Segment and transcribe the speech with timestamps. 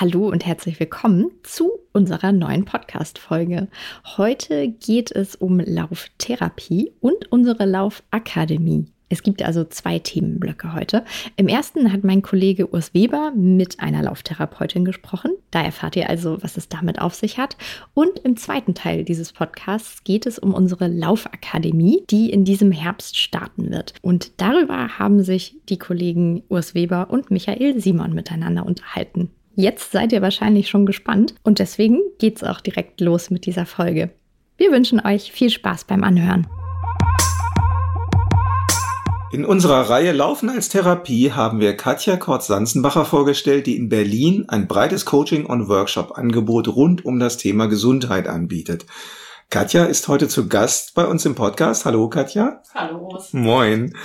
[0.00, 3.66] Hallo und herzlich willkommen zu unserer neuen Podcast-Folge.
[4.16, 8.86] Heute geht es um Lauftherapie und unsere Laufakademie.
[9.08, 11.04] Es gibt also zwei Themenblöcke heute.
[11.34, 15.32] Im ersten hat mein Kollege Urs Weber mit einer Lauftherapeutin gesprochen.
[15.50, 17.56] Da erfahrt ihr also, was es damit auf sich hat.
[17.92, 23.16] Und im zweiten Teil dieses Podcasts geht es um unsere Laufakademie, die in diesem Herbst
[23.16, 23.94] starten wird.
[24.00, 29.30] Und darüber haben sich die Kollegen Urs Weber und Michael Simon miteinander unterhalten.
[29.60, 34.10] Jetzt seid ihr wahrscheinlich schon gespannt und deswegen geht's auch direkt los mit dieser Folge.
[34.56, 36.46] Wir wünschen euch viel Spaß beim Anhören.
[39.32, 44.68] In unserer Reihe Laufen als Therapie haben wir Katja Kort-Sanzenbacher vorgestellt, die in Berlin ein
[44.68, 48.86] breites Coaching- und Workshop-Angebot rund um das Thema Gesundheit anbietet.
[49.50, 51.86] Katja ist heute zu Gast bei uns im Podcast.
[51.86, 52.62] Hallo Katja.
[52.74, 53.18] Hallo.
[53.32, 53.96] Moin.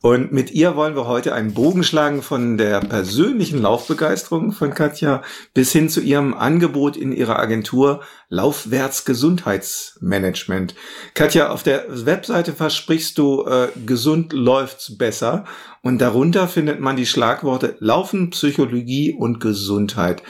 [0.00, 5.22] Und mit ihr wollen wir heute einen Bogen schlagen von der persönlichen Laufbegeisterung von Katja
[5.54, 10.76] bis hin zu ihrem Angebot in ihrer Agentur Laufwärts Gesundheitsmanagement.
[11.14, 15.46] Katja, auf der Webseite versprichst du, äh, gesund läuft's besser.
[15.82, 20.22] Und darunter findet man die Schlagworte Laufen, Psychologie und Gesundheit.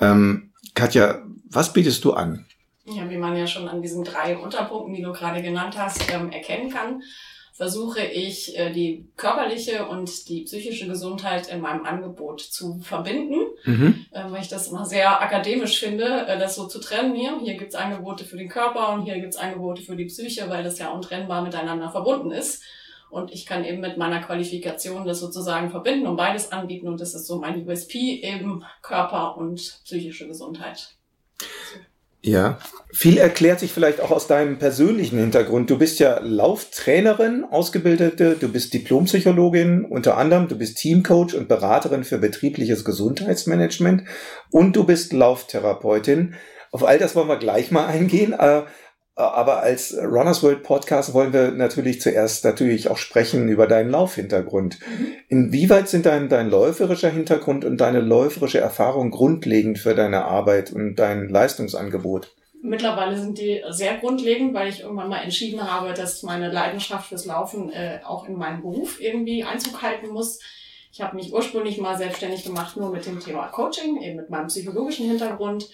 [0.00, 2.46] Ähm, Katja, was bietest du an?
[2.86, 6.30] Ja, wie man ja schon an diesen drei Unterpunkten, die du gerade genannt hast, ähm,
[6.30, 7.02] erkennen kann,
[7.56, 14.06] versuche ich äh, die körperliche und die psychische Gesundheit in meinem Angebot zu verbinden, mhm.
[14.12, 17.40] äh, weil ich das immer sehr akademisch finde, äh, das so zu trennen hier.
[17.40, 20.78] Hier gibt's Angebote für den Körper und hier gibt's Angebote für die Psyche, weil das
[20.78, 22.62] ja untrennbar miteinander verbunden ist.
[23.08, 26.88] Und ich kann eben mit meiner Qualifikation das sozusagen verbinden und beides anbieten.
[26.88, 30.95] Und das ist so mein USP, eben Körper und psychische Gesundheit.
[32.26, 32.58] Ja,
[32.92, 35.70] viel erklärt sich vielleicht auch aus deinem persönlichen Hintergrund.
[35.70, 42.02] Du bist ja Lauftrainerin, Ausgebildete, du bist Diplompsychologin unter anderem, du bist Teamcoach und Beraterin
[42.02, 44.02] für betriebliches Gesundheitsmanagement
[44.50, 46.34] und du bist Lauftherapeutin.
[46.72, 48.34] Auf all das wollen wir gleich mal eingehen.
[49.16, 53.90] Äh, aber als Runners World Podcast wollen wir natürlich zuerst natürlich auch sprechen über deinen
[53.90, 54.78] Laufhintergrund.
[54.80, 55.12] Mhm.
[55.28, 60.96] Inwieweit sind dein, dein läuferischer Hintergrund und deine läuferische Erfahrung grundlegend für deine Arbeit und
[60.96, 62.32] dein Leistungsangebot?
[62.62, 67.26] Mittlerweile sind die sehr grundlegend, weil ich irgendwann mal entschieden habe, dass meine Leidenschaft fürs
[67.26, 70.40] Laufen äh, auch in meinen Beruf irgendwie Einzug halten muss.
[70.90, 74.46] Ich habe mich ursprünglich mal selbstständig gemacht, nur mit dem Thema Coaching, eben mit meinem
[74.46, 75.68] psychologischen Hintergrund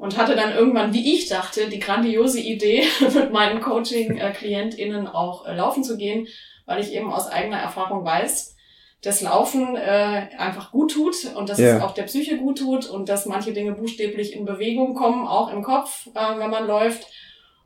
[0.00, 5.54] und hatte dann irgendwann, wie ich dachte, die grandiose Idee, mit meinen Coaching-KlientInnen auch äh,
[5.54, 6.26] laufen zu gehen,
[6.64, 8.56] weil ich eben aus eigener Erfahrung weiß,
[9.02, 11.76] dass Laufen äh, einfach gut tut und dass yeah.
[11.76, 15.52] es auch der Psyche gut tut und dass manche Dinge buchstäblich in Bewegung kommen, auch
[15.52, 17.06] im Kopf, äh, wenn man läuft.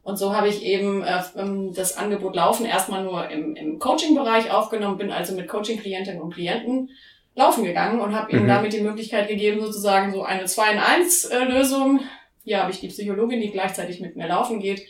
[0.03, 4.51] Und so habe ich eben äh, ähm, das Angebot Laufen erstmal nur im, im Coaching-Bereich
[4.51, 6.91] aufgenommen, bin also mit Coaching-Klientinnen und Klienten
[7.37, 8.49] laufen gegangen und habe ihnen mhm.
[8.49, 10.75] damit die Möglichkeit gegeben, sozusagen so eine 2
[12.45, 14.83] in 1 Lösung hier habe ich die Psychologin, die gleichzeitig mit mir laufen geht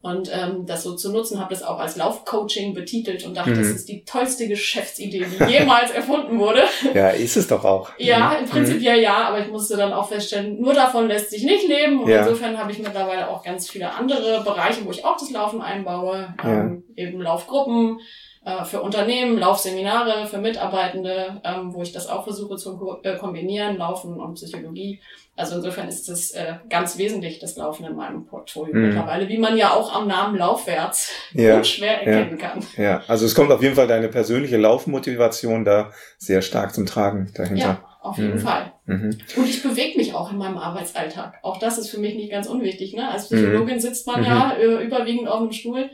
[0.00, 3.58] und ähm, das so zu nutzen, habe das auch als Laufcoaching betitelt und dachte, mhm.
[3.58, 6.62] das ist die tollste Geschäftsidee, die jemals erfunden wurde.
[6.94, 7.90] Ja, ist es doch auch.
[7.98, 8.82] Ja, im Prinzip mhm.
[8.82, 12.02] ja, ja, aber ich musste dann auch feststellen, nur davon lässt sich nicht leben.
[12.02, 12.20] Und ja.
[12.20, 16.32] insofern habe ich mittlerweile auch ganz viele andere Bereiche, wo ich auch das Laufen einbaue,
[16.44, 17.04] ähm, ja.
[17.06, 17.98] eben Laufgruppen,
[18.44, 23.76] äh, für Unternehmen, Laufseminare für Mitarbeitende, ähm, wo ich das auch versuche zu äh, kombinieren,
[23.76, 25.00] Laufen und Psychologie.
[25.36, 28.86] Also insofern ist das äh, ganz wesentlich, das Laufen in meinem Portfolio mhm.
[28.88, 32.66] mittlerweile, wie man ja auch am Namen Laufwärts ja, schwer erkennen ja, kann.
[32.76, 37.30] Ja, also es kommt auf jeden Fall deine persönliche Laufmotivation da sehr stark zum Tragen
[37.36, 37.56] dahinter.
[37.56, 38.38] Ja, auf jeden mhm.
[38.40, 38.72] Fall.
[38.86, 39.18] Mhm.
[39.36, 41.34] Und ich bewege mich auch in meinem Arbeitsalltag.
[41.42, 42.94] Auch das ist für mich nicht ganz unwichtig.
[42.94, 43.08] Ne?
[43.08, 43.80] Als Psychologin mhm.
[43.80, 44.60] sitzt man ja mhm.
[44.60, 45.90] äh, überwiegend auf dem Stuhl.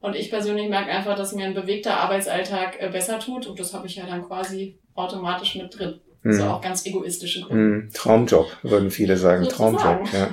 [0.00, 3.46] Und ich persönlich merke einfach, dass mir ein bewegter Arbeitsalltag äh, besser tut.
[3.46, 6.00] Und das habe ich ja dann quasi automatisch mit drin.
[6.22, 7.62] Also auch ganz egoistische Gründe.
[7.62, 9.48] Hm, Traumjob, würden viele sagen.
[9.48, 10.28] Traumjob, ja.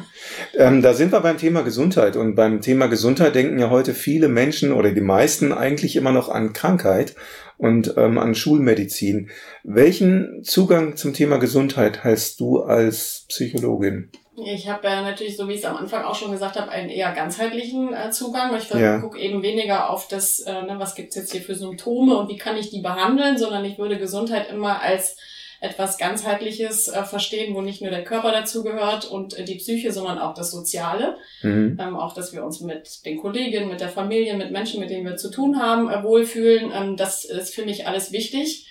[0.56, 2.18] Ähm, da sind wir beim Thema Gesundheit.
[2.18, 6.28] Und beim Thema Gesundheit denken ja heute viele Menschen oder die meisten eigentlich immer noch
[6.28, 7.16] an Krankheit
[7.58, 9.30] und ähm, an Schulmedizin.
[9.64, 14.12] Welchen Zugang zum Thema Gesundheit hast du als Psychologin?
[14.46, 16.90] Ich habe ja natürlich, so wie ich es am Anfang auch schon gesagt habe, einen
[16.90, 18.56] eher ganzheitlichen äh, Zugang.
[18.56, 19.00] Ich ja.
[19.00, 22.38] gucke eben weniger auf das, äh, ne, was gibt's jetzt hier für Symptome und wie
[22.38, 25.18] kann ich die behandeln, sondern ich würde Gesundheit immer als
[25.60, 30.20] etwas ganzheitliches äh, verstehen, wo nicht nur der Körper dazugehört und äh, die Psyche, sondern
[30.20, 31.18] auch das Soziale.
[31.42, 31.78] Mhm.
[31.82, 35.06] Ähm, auch, dass wir uns mit den Kolleginnen, mit der Familie, mit Menschen, mit denen
[35.06, 36.72] wir zu tun haben, äh, wohlfühlen.
[36.74, 38.68] Ähm, das ist für mich alles wichtig.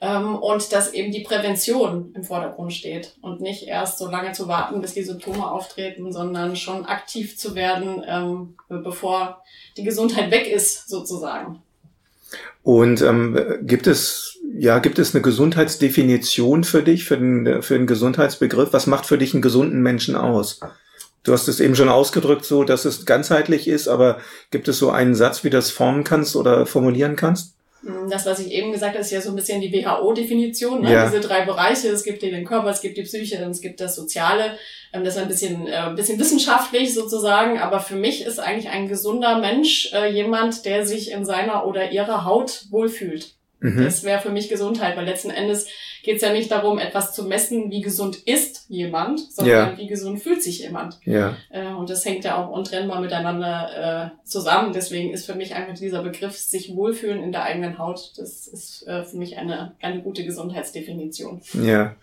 [0.00, 4.46] Ähm, und dass eben die Prävention im Vordergrund steht und nicht erst so lange zu
[4.46, 9.42] warten, bis die Symptome auftreten, sondern schon aktiv zu werden, ähm, bevor
[9.76, 11.62] die Gesundheit weg ist, sozusagen.
[12.62, 17.86] Und ähm, gibt es ja, gibt es eine Gesundheitsdefinition für dich, für den, für den
[17.86, 18.72] Gesundheitsbegriff?
[18.72, 20.60] Was macht für dich einen gesunden Menschen aus?
[21.24, 24.18] Du hast es eben schon ausgedrückt, so dass es ganzheitlich ist, aber
[24.50, 27.55] gibt es so einen Satz, wie du das formen kannst oder formulieren kannst?
[27.86, 30.82] Hm, das, was ich eben gesagt habe, ist ja so ein bisschen die WHO-Definition.
[30.82, 30.92] Ne?
[30.92, 31.08] Ja.
[31.08, 31.88] Diese drei Bereiche.
[31.88, 34.58] Es gibt den Körper, es gibt die Psyche, und es gibt das Soziale.
[34.92, 37.58] Ähm, das ist ein bisschen, äh, ein bisschen wissenschaftlich sozusagen.
[37.60, 41.92] Aber für mich ist eigentlich ein gesunder Mensch äh, jemand, der sich in seiner oder
[41.92, 43.35] ihrer Haut wohlfühlt.
[43.60, 43.84] Mhm.
[43.84, 45.66] Das wäre für mich Gesundheit, weil letzten Endes
[46.02, 49.78] geht es ja nicht darum, etwas zu messen, wie gesund ist jemand, sondern ja.
[49.78, 50.98] wie gesund fühlt sich jemand.
[51.04, 51.36] Ja.
[51.50, 54.72] Äh, und das hängt ja auch untrennbar miteinander äh, zusammen.
[54.72, 58.86] Deswegen ist für mich einfach dieser Begriff sich wohlfühlen in der eigenen Haut, das ist
[58.86, 61.40] äh, für mich eine, eine gute Gesundheitsdefinition.
[61.64, 61.96] Ja.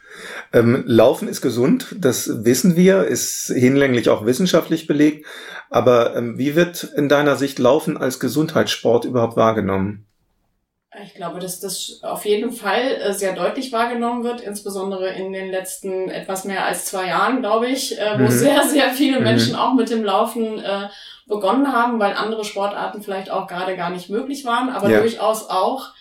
[0.51, 5.25] Ähm, Laufen ist gesund, das wissen wir, ist hinlänglich auch wissenschaftlich belegt.
[5.69, 10.05] Aber ähm, wie wird in deiner Sicht Laufen als Gesundheitssport überhaupt wahrgenommen?
[11.01, 15.49] Ich glaube, dass das auf jeden Fall äh, sehr deutlich wahrgenommen wird, insbesondere in den
[15.49, 18.29] letzten etwas mehr als zwei Jahren, glaube ich, äh, wo mhm.
[18.29, 19.23] sehr, sehr viele mhm.
[19.23, 20.89] Menschen auch mit dem Laufen äh,
[21.25, 24.99] begonnen haben, weil andere Sportarten vielleicht auch gerade gar nicht möglich waren, aber ja.
[24.99, 25.93] durchaus auch,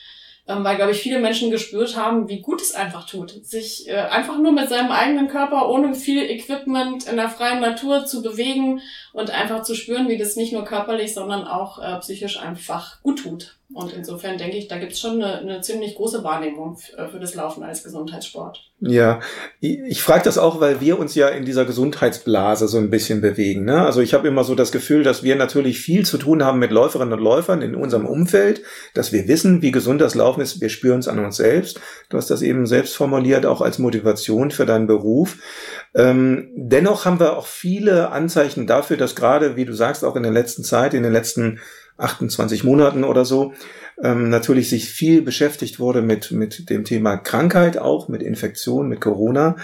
[0.46, 4.36] ähm, weil, glaube ich, viele Menschen gespürt haben, wie gut es einfach tut, sich einfach
[4.38, 9.30] nur mit seinem eigenen Körper ohne viel Equipment in der freien Natur zu bewegen und
[9.30, 13.56] einfach zu spüren, wie das nicht nur körperlich, sondern auch psychisch einfach gut tut.
[13.74, 17.18] Und insofern denke ich, da gibt es schon eine, eine, ziemlich große Wahrnehmung äh, für
[17.18, 18.70] das Laufen als Gesundheitssport.
[18.80, 19.20] Ja,
[19.60, 23.20] ich, ich frage das auch, weil wir uns ja in dieser Gesundheitsblase so ein bisschen
[23.20, 23.64] bewegen.
[23.64, 23.80] Ne?
[23.80, 26.70] Also ich habe immer so das Gefühl, dass wir natürlich viel zu tun haben mit
[26.70, 28.62] Läuferinnen und Läufern in unserem Umfeld,
[28.94, 30.60] dass wir wissen, wie gesund das Laufen ist.
[30.60, 31.80] Wir spüren es an uns selbst.
[32.10, 35.38] Du hast das eben selbst formuliert, auch als Motivation für deinen Beruf.
[35.94, 40.24] Ähm, dennoch haben wir auch viele Anzeichen dafür, dass gerade, wie du sagst, auch in
[40.24, 41.60] der letzten Zeit, in den letzten
[42.02, 43.52] 28 Monaten oder so,
[44.02, 49.00] ähm, natürlich sich viel beschäftigt wurde mit, mit dem Thema Krankheit auch, mit Infektion, mit
[49.00, 49.56] Corona.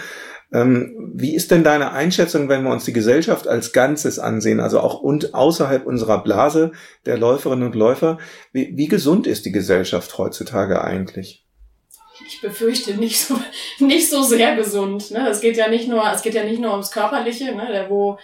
[0.51, 4.79] Ähm, wie ist denn deine Einschätzung, wenn wir uns die Gesellschaft als Ganzes ansehen, also
[4.79, 6.71] auch und außerhalb unserer Blase
[7.05, 8.17] der Läuferinnen und Läufer?
[8.51, 11.45] Wie, wie gesund ist die Gesellschaft heutzutage eigentlich?
[12.27, 13.39] Ich befürchte nicht so,
[13.79, 15.11] nicht so sehr gesund.
[15.11, 15.27] Ne?
[15.29, 17.85] Es geht ja nicht nur, es geht ja nicht nur ums Körperliche, ne?
[17.89, 18.17] wo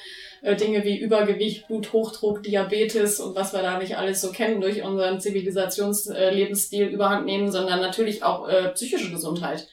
[0.46, 4.84] äh, Dinge wie Übergewicht, Bluthochdruck, Diabetes und was wir da nicht alles so kennen durch
[4.84, 9.68] unseren Zivilisationslebensstil überhand nehmen, sondern natürlich auch äh, psychische Gesundheit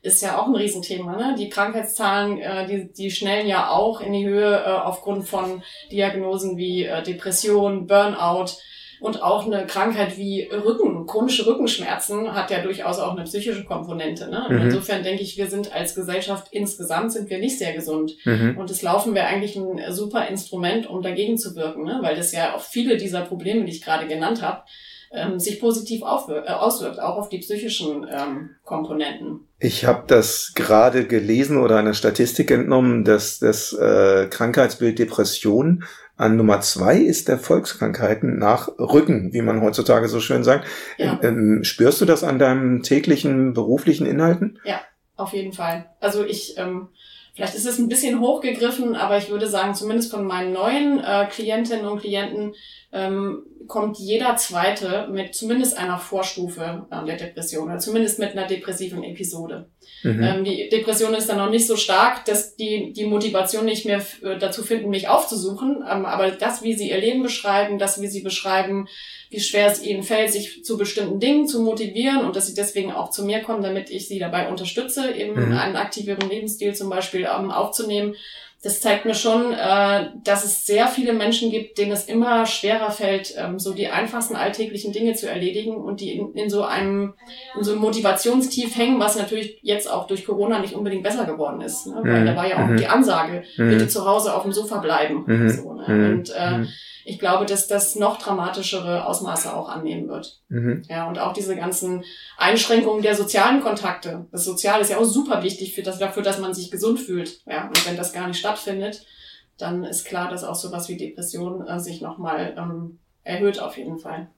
[0.00, 1.16] ist ja auch ein Riesenthema.
[1.16, 1.34] Ne?
[1.36, 6.56] Die Krankheitszahlen, äh, die, die schnellen ja auch in die Höhe äh, aufgrund von Diagnosen
[6.56, 8.52] wie äh, Depression, Burnout,
[9.00, 14.28] und auch eine Krankheit wie Rücken, chronische Rückenschmerzen hat ja durchaus auch eine psychische Komponente.
[14.28, 14.46] Ne?
[14.48, 14.62] Mhm.
[14.62, 18.16] Insofern denke ich, wir sind als Gesellschaft insgesamt sind wir nicht sehr gesund.
[18.24, 18.56] Mhm.
[18.58, 21.98] Und das Laufen wäre eigentlich ein super Instrument, um dagegen zu wirken, ne?
[22.02, 24.62] weil das ja auf viele dieser Probleme, die ich gerade genannt habe,
[25.10, 29.46] ähm, sich positiv äh, auswirkt, auch auf die psychischen ähm, Komponenten.
[29.58, 35.84] Ich habe das gerade gelesen oder eine Statistik entnommen, dass das äh, Krankheitsbild Depression
[36.18, 40.66] an Nummer zwei ist der Volkskrankheiten nach Rücken, wie man heutzutage so schön sagt.
[40.98, 41.18] Ja.
[41.22, 44.58] Ähm, spürst du das an deinem täglichen beruflichen Inhalten?
[44.64, 44.80] Ja,
[45.16, 45.86] auf jeden Fall.
[46.00, 46.88] Also ich, ähm,
[47.34, 51.26] vielleicht ist es ein bisschen hochgegriffen, aber ich würde sagen, zumindest von meinen neuen äh,
[51.30, 52.54] Klientinnen und Klienten
[52.92, 58.48] ähm, kommt jeder zweite mit zumindest einer Vorstufe äh, der Depression oder zumindest mit einer
[58.48, 59.68] depressiven Episode.
[60.02, 60.22] Mhm.
[60.22, 64.04] Ähm, die Depression ist dann noch nicht so stark, dass die die Motivation nicht mehr
[64.22, 65.84] äh, dazu finden, mich aufzusuchen.
[65.88, 68.88] Ähm, aber das, wie sie ihr Leben beschreiben, das, wie sie beschreiben,
[69.30, 72.92] wie schwer es ihnen fällt, sich zu bestimmten Dingen zu motivieren und dass sie deswegen
[72.92, 75.56] auch zu mir kommen, damit ich sie dabei unterstütze, eben mhm.
[75.56, 78.14] einen aktiveren Lebensstil zum Beispiel ähm, aufzunehmen
[78.62, 82.90] das zeigt mir schon, äh, dass es sehr viele Menschen gibt, denen es immer schwerer
[82.90, 87.14] fällt, ähm, so die einfachsten alltäglichen Dinge zu erledigen und die in, in so einem
[87.56, 91.60] in so einem Motivationstief hängen, was natürlich jetzt auch durch Corona nicht unbedingt besser geworden
[91.60, 91.86] ist.
[91.86, 92.00] Ne?
[92.02, 92.26] Weil mhm.
[92.26, 92.76] da war ja auch mhm.
[92.76, 93.70] die Ansage, mhm.
[93.70, 95.24] bitte zu Hause auf dem Sofa bleiben.
[95.26, 95.48] Mhm.
[95.48, 95.84] So, ne?
[95.88, 96.04] Mhm.
[96.10, 96.68] Und äh, mhm
[97.08, 100.42] ich glaube, dass das noch dramatischere Ausmaße auch annehmen wird.
[100.48, 100.82] Mhm.
[100.88, 102.04] Ja, und auch diese ganzen
[102.36, 104.26] Einschränkungen der sozialen Kontakte.
[104.30, 107.40] Das Soziale ist ja auch super wichtig für das, dafür, dass man sich gesund fühlt.
[107.46, 109.06] Ja, und wenn das gar nicht stattfindet,
[109.56, 113.98] dann ist klar, dass auch sowas wie Depression äh, sich nochmal ähm, erhöht auf jeden
[113.98, 114.28] Fall.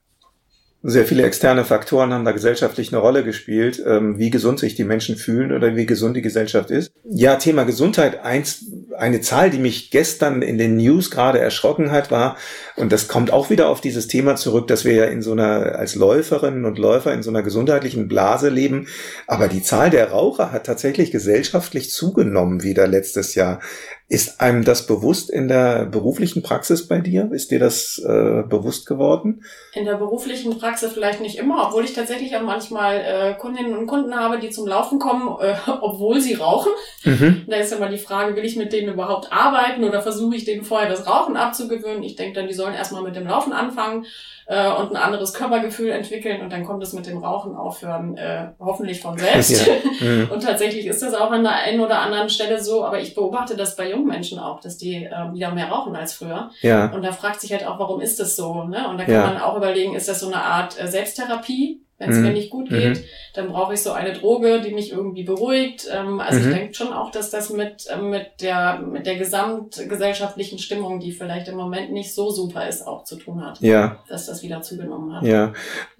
[0.83, 4.85] Sehr viele externe Faktoren haben da gesellschaftlich eine Rolle gespielt, ähm, wie gesund sich die
[4.85, 6.91] Menschen fühlen oder wie gesund die Gesellschaft ist.
[7.05, 8.25] Ja, Thema Gesundheit.
[8.25, 8.65] Eins,
[8.97, 12.37] eine Zahl, die mich gestern in den News gerade erschrocken hat, war,
[12.77, 15.77] und das kommt auch wieder auf dieses Thema zurück, dass wir ja in so einer,
[15.79, 18.87] als Läuferinnen und Läufer in so einer gesundheitlichen Blase leben.
[19.27, 23.61] Aber die Zahl der Raucher hat tatsächlich gesellschaftlich zugenommen wieder letztes Jahr.
[24.09, 27.31] Ist einem das bewusst in der beruflichen Praxis bei dir?
[27.33, 29.45] Ist dir das äh, bewusst geworden?
[29.73, 33.87] In der beruflichen Praxis vielleicht nicht immer, obwohl ich tatsächlich auch manchmal äh, Kundinnen und
[33.87, 36.73] Kunden habe, die zum Laufen kommen, äh, obwohl sie rauchen.
[37.05, 37.45] Mhm.
[37.47, 40.65] Da ist immer die Frage, will ich mit denen überhaupt arbeiten oder versuche ich denen
[40.65, 42.03] vorher das Rauchen abzugewöhnen?
[42.03, 44.07] Ich denke dann, die sollen erstmal mit dem Laufen anfangen
[44.51, 48.49] äh, und ein anderes Körpergefühl entwickeln und dann kommt es mit dem Rauchen aufhören, äh,
[48.59, 49.65] hoffentlich von selbst.
[49.65, 49.75] Ja.
[50.01, 50.29] Mhm.
[50.33, 53.57] und tatsächlich ist das auch an der einen oder anderen Stelle so, aber ich beobachte
[53.57, 56.51] das bei jungen Menschen auch, dass die äh, wieder mehr rauchen als früher.
[56.63, 56.93] Ja.
[56.93, 58.65] Und da fragt sich halt auch, warum ist das so?
[58.65, 58.89] Ne?
[58.89, 59.27] Und da kann ja.
[59.27, 61.83] man auch überlegen, ist das so eine Art äh, Selbsttherapie?
[62.01, 62.23] Wenn es mhm.
[62.23, 63.05] mir nicht gut geht, mhm.
[63.35, 65.87] dann brauche ich so eine Droge, die mich irgendwie beruhigt.
[65.93, 66.49] Ähm, also mhm.
[66.49, 71.13] ich denke schon auch, dass das mit, äh, mit, der, mit der gesamtgesellschaftlichen Stimmung, die
[71.13, 73.61] vielleicht im Moment nicht so super ist, auch zu tun hat.
[73.61, 74.03] Ja.
[74.09, 75.25] Dass das wieder zugenommen hat.
[75.25, 75.53] Ja.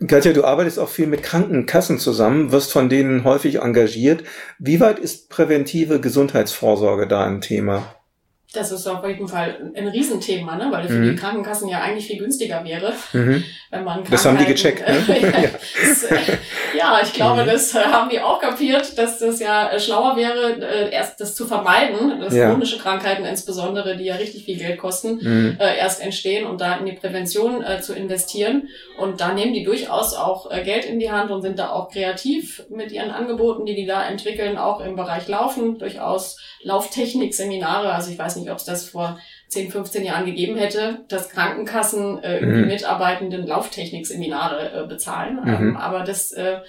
[0.07, 4.25] Katja, du arbeitest auch viel mit Krankenkassen zusammen, wirst von denen häufig engagiert.
[4.59, 7.95] Wie weit ist präventive Gesundheitsvorsorge da ein Thema?
[8.53, 10.69] Das ist auf jeden Fall ein Riesenthema, ne?
[10.73, 11.11] weil für mhm.
[11.11, 13.45] die Krankenkassen ja eigentlich viel günstiger wäre, mhm.
[13.71, 15.05] wenn man Das haben die gecheckt, ne?
[15.21, 16.37] ja, das, äh,
[16.77, 17.47] ja, ich glaube, mhm.
[17.47, 21.47] das äh, haben die auch kapiert, dass das ja äh, schlauer wäre, erst das zu
[21.47, 22.51] vermeiden, dass ja.
[22.51, 25.57] chronische Krankheiten insbesondere, die ja richtig viel Geld kosten, mhm.
[25.61, 28.69] erst entstehen und da in die Prävention zu investieren.
[28.99, 32.65] Und da nehmen die durchaus auch Geld in die Hand und sind da auch kreativ
[32.69, 37.93] mit ihren Angeboten, die die da entwickeln, auch im Bereich Laufen, durchaus Lauftechnik-Seminare.
[37.93, 39.19] Also ich weiß nicht, ob es das vor
[39.49, 42.55] 10, 15 Jahren gegeben hätte, dass Krankenkassen äh, mhm.
[42.55, 45.41] die Mitarbeitenden Lauftechnik-Seminare äh, bezahlen.
[45.43, 45.49] Mhm.
[45.49, 46.61] Ähm, aber das äh,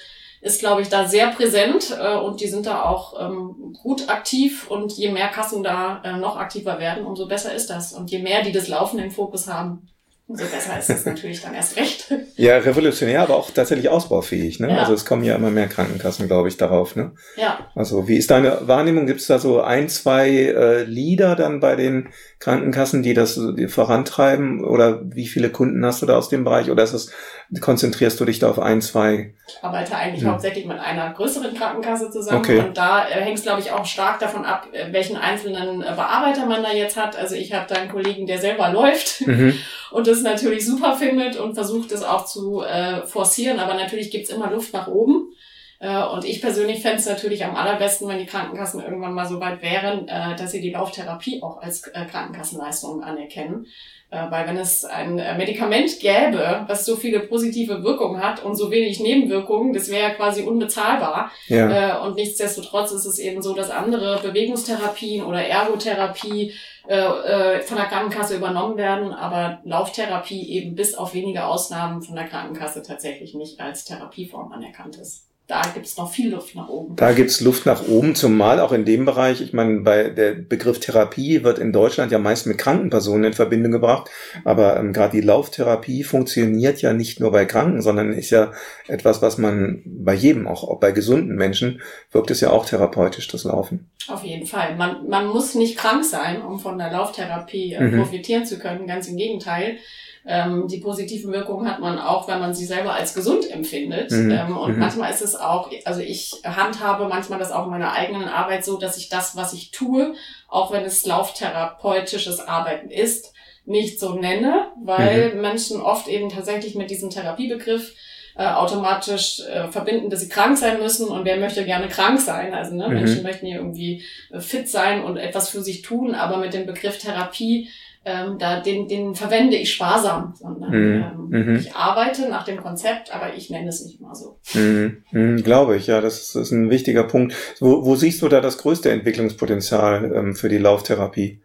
[0.42, 4.70] ist, glaube ich, da sehr präsent äh, und die sind da auch ähm, gut aktiv
[4.70, 7.94] und je mehr Kassen da äh, noch aktiver werden, umso besser ist das.
[7.94, 9.88] Und je mehr die das Laufen im Fokus haben,
[10.32, 12.14] umso besser ist es natürlich dann erst recht.
[12.38, 14.60] Ja, revolutionär, aber auch tatsächlich ausbaufähig.
[14.60, 14.72] Ne?
[14.72, 14.78] Ja.
[14.78, 16.96] Also es kommen ja immer mehr Krankenkassen, glaube ich, darauf.
[16.96, 17.12] Ne?
[17.36, 17.68] Ja.
[17.76, 19.06] Also wie ist deine Wahrnehmung?
[19.06, 22.10] Gibt es da so ein, zwei äh, Lieder dann bei den
[22.40, 24.64] Krankenkassen, die das die vorantreiben?
[24.64, 26.72] Oder wie viele Kunden hast du da aus dem Bereich?
[26.72, 27.12] Oder ist es,
[27.60, 29.36] konzentrierst du dich da auf ein, zwei?
[29.48, 30.32] Ich arbeite eigentlich hm.
[30.32, 32.40] hauptsächlich mit einer größeren Krankenkasse zusammen.
[32.40, 32.60] Okay.
[32.60, 35.94] Und da äh, hängt es, glaube ich, auch stark davon ab, äh, welchen einzelnen äh,
[35.96, 37.18] Bearbeiter man da jetzt hat.
[37.18, 39.54] Also ich habe da einen Kollegen, der selber läuft mhm.
[39.92, 43.60] und das natürlich super findet und versucht es auch zu äh, forcieren.
[43.60, 45.34] Aber natürlich gibt's immer Luft nach oben.
[45.80, 49.40] Äh, und ich persönlich fände es natürlich am allerbesten, wenn die Krankenkassen irgendwann mal so
[49.40, 53.66] weit wären, äh, dass sie die Lauftherapie auch als äh, Krankenkassenleistung anerkennen.
[54.12, 59.00] Weil wenn es ein Medikament gäbe, was so viele positive Wirkungen hat und so wenig
[59.00, 61.32] Nebenwirkungen, das wäre ja quasi unbezahlbar.
[61.48, 62.04] Ja.
[62.04, 66.54] Und nichtsdestotrotz ist es eben so, dass andere Bewegungstherapien oder Ergotherapie
[66.84, 72.84] von der Krankenkasse übernommen werden, aber Lauftherapie eben bis auf wenige Ausnahmen von der Krankenkasse
[72.84, 76.96] tatsächlich nicht als Therapieform anerkannt ist da gibt's noch viel Luft nach oben.
[76.96, 80.80] Da gibt's Luft nach oben, zumal auch in dem Bereich, ich meine, bei der Begriff
[80.80, 84.10] Therapie wird in Deutschland ja meist mit kranken Personen in Verbindung gebracht,
[84.46, 88.54] aber ähm, gerade die Lauftherapie funktioniert ja nicht nur bei Kranken, sondern ist ja
[88.88, 91.82] etwas, was man bei jedem, auch, auch bei gesunden Menschen,
[92.14, 93.92] wirkt es ja auch therapeutisch, das Laufen.
[94.08, 94.78] Auf jeden Fall.
[94.78, 97.98] Man, man muss nicht krank sein, um von der Lauftherapie äh, mhm.
[97.98, 99.80] profitieren zu können, ganz im Gegenteil.
[100.26, 104.12] Ähm, die positiven Wirkungen hat man auch, wenn man sie selber als gesund empfindet.
[104.12, 104.32] Mhm.
[104.32, 104.80] Ähm, und mhm.
[104.80, 108.78] manchmal ist es auch, also ich handhabe manchmal das auch in meiner eigenen Arbeit so,
[108.78, 110.14] dass ich das, was ich tue,
[110.48, 113.34] auch wenn es lauftherapeutisches Arbeiten ist,
[113.66, 115.42] nicht so nenne, weil mhm.
[115.42, 117.94] Menschen oft eben tatsächlich mit diesem Therapiebegriff
[118.36, 122.54] äh, automatisch äh, verbinden, dass sie krank sein müssen und wer möchte gerne krank sein.
[122.54, 122.96] Also ne, mhm.
[122.96, 126.66] Menschen möchten ja irgendwie äh, fit sein und etwas für sich tun, aber mit dem
[126.66, 127.70] Begriff Therapie
[128.04, 131.04] ähm, da den, den verwende ich sparsam, sondern mhm.
[131.32, 131.56] ähm, mhm.
[131.56, 134.40] ich arbeite nach dem Konzept, aber ich nenne es nicht mal so.
[134.54, 135.04] Mhm.
[135.12, 135.44] Mhm.
[135.44, 137.36] Glaube ich, ja, das ist, das ist ein wichtiger Punkt.
[137.60, 141.42] Wo, wo siehst du da das größte Entwicklungspotenzial ähm, für die Lauftherapie?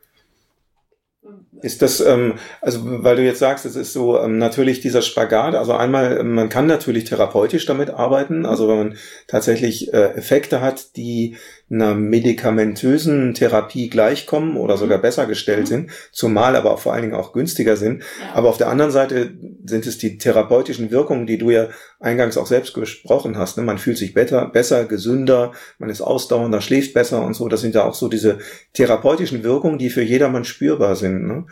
[1.62, 5.54] Ist das, ähm, also weil du jetzt sagst, es ist so ähm, natürlich dieser Spagat,
[5.54, 8.96] also einmal, man kann natürlich therapeutisch damit arbeiten, also wenn man
[9.26, 11.36] tatsächlich äh, Effekte hat, die
[11.68, 15.66] einer medikamentösen Therapie gleichkommen oder sogar besser gestellt mhm.
[15.66, 18.02] sind, zumal aber auch vor allen Dingen auch günstiger sind.
[18.02, 18.34] Ja.
[18.34, 21.68] Aber auf der anderen Seite sind es die therapeutischen Wirkungen, die du ja
[21.98, 23.56] eingangs auch selbst gesprochen hast.
[23.56, 23.64] Ne?
[23.64, 27.48] Man fühlt sich besser, besser, gesünder, man ist ausdauernder, schläft besser und so.
[27.48, 28.38] Das sind ja auch so diese
[28.72, 31.26] therapeutischen Wirkungen, die für jedermann spürbar sind.
[31.26, 31.46] Ne?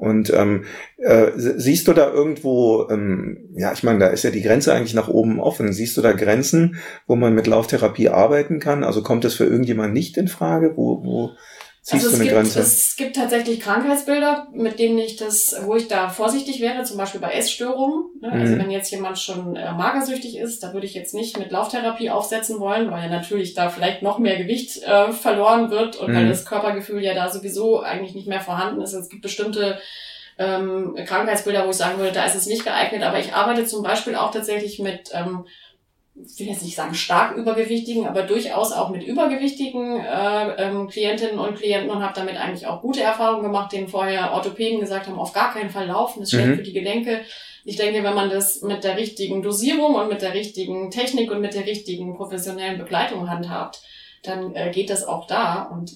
[0.00, 0.64] Und ähm,
[0.96, 4.94] äh, siehst du da irgendwo, ähm, ja, ich meine, da ist ja die Grenze eigentlich
[4.94, 5.74] nach oben offen.
[5.74, 6.76] Siehst du da Grenzen,
[7.06, 8.82] wo man mit Lauftherapie arbeiten kann?
[8.82, 10.72] Also kommt das für irgendjemand nicht in Frage?
[10.74, 11.30] Wo, wo
[11.82, 12.60] ziehst also du eine gibt, Grenze?
[12.60, 17.20] Es gibt tatsächlich Krankheitsbilder, mit denen ich das, wo ich da vorsichtig wäre, zum Beispiel
[17.20, 18.04] bei Essstörungen.
[18.20, 18.32] Ne?
[18.32, 18.58] Also Mhm.
[18.58, 22.60] wenn jetzt jemand schon äh, magersüchtig ist, da würde ich jetzt nicht mit Lauftherapie aufsetzen
[22.60, 26.28] wollen, weil natürlich da vielleicht noch mehr Gewicht äh, verloren wird und weil Mhm.
[26.30, 28.92] das Körpergefühl ja da sowieso eigentlich nicht mehr vorhanden ist.
[28.92, 29.78] Es gibt bestimmte
[30.38, 33.02] ähm, Krankheitsbilder, wo ich sagen würde, da ist es nicht geeignet.
[33.02, 35.44] Aber ich arbeite zum Beispiel auch tatsächlich mit ähm,
[36.14, 41.38] ich will jetzt nicht sagen stark übergewichtigen, aber durchaus auch mit übergewichtigen äh, ähm, Klientinnen
[41.38, 45.18] und Klienten und habe damit eigentlich auch gute Erfahrungen gemacht, denen vorher Orthopäden gesagt haben,
[45.18, 46.56] auf gar keinen Fall laufen, das ist schlecht Mhm.
[46.56, 47.20] für die Gelenke.
[47.64, 51.40] Ich denke, wenn man das mit der richtigen Dosierung und mit der richtigen Technik und
[51.40, 53.82] mit der richtigen professionellen Begleitung handhabt,
[54.22, 55.62] dann äh, geht das auch da.
[55.62, 55.92] Und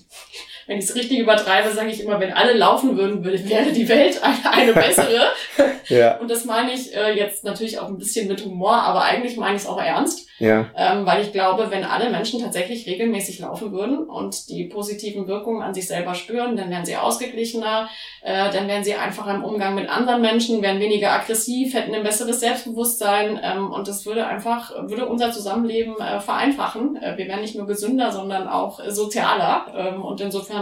[0.67, 3.89] wenn ich es richtig übertreibe, sage ich immer, wenn alle laufen würden, würde, wäre die
[3.89, 5.27] Welt eine, eine bessere.
[5.89, 9.37] Ja, Und das meine ich äh, jetzt natürlich auch ein bisschen mit Humor, aber eigentlich
[9.37, 10.71] meine ich es auch ernst, ja.
[10.77, 15.63] ähm, weil ich glaube, wenn alle Menschen tatsächlich regelmäßig laufen würden und die positiven Wirkungen
[15.63, 17.89] an sich selber spüren, dann wären sie ausgeglichener,
[18.23, 22.03] äh, dann wären sie einfacher im Umgang mit anderen Menschen, wären weniger aggressiv, hätten ein
[22.03, 26.97] besseres Selbstbewusstsein ähm, und das würde einfach, würde unser Zusammenleben äh, vereinfachen.
[26.97, 30.54] Äh, wir wären nicht nur gesünder, sondern auch sozialer ähm, und insofern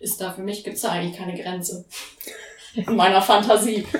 [0.00, 1.84] ist da für mich, gibt's da eigentlich keine Grenze.
[2.74, 3.86] In meiner Fantasie.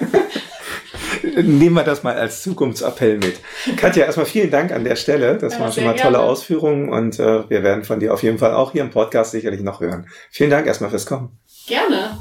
[1.22, 3.40] Nehmen wir das mal als Zukunftsappell mit.
[3.76, 5.36] Katja, erstmal vielen Dank an der Stelle.
[5.38, 6.18] Das Ja, waren schon mal tolle gerne.
[6.20, 9.60] Ausführungen und äh, wir werden von dir auf jeden Fall auch hier im Podcast sicherlich
[9.60, 10.06] noch hören.
[10.30, 11.38] Vielen Dank erstmal fürs Kommen.
[11.66, 12.18] Gerne.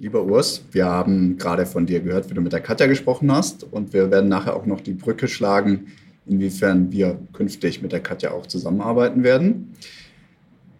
[0.00, 3.64] Lieber Urs, wir haben gerade von dir gehört, wie du mit der Katja gesprochen hast
[3.64, 5.92] und wir werden nachher auch noch die Brücke schlagen,
[6.26, 9.76] inwiefern wir künftig mit der Katja auch zusammenarbeiten werden.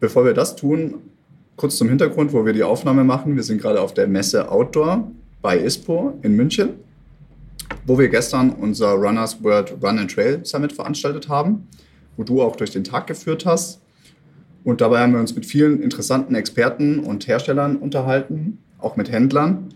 [0.02, 0.94] Bevor wir das tun,
[1.54, 3.36] kurz zum Hintergrund, wo wir die Aufnahme machen.
[3.36, 5.08] Wir sind gerade auf der Messe Outdoor
[5.40, 6.70] bei ISPO in München,
[7.86, 11.68] wo wir gestern unser Runners World Run and Trail Summit veranstaltet haben,
[12.16, 13.80] wo du auch durch den Tag geführt hast.
[14.64, 19.68] Und dabei haben wir uns mit vielen interessanten Experten und Herstellern unterhalten, auch mit Händlern.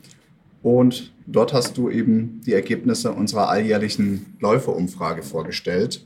[0.65, 6.05] Und dort hast du eben die Ergebnisse unserer alljährlichen Läuferumfrage vorgestellt.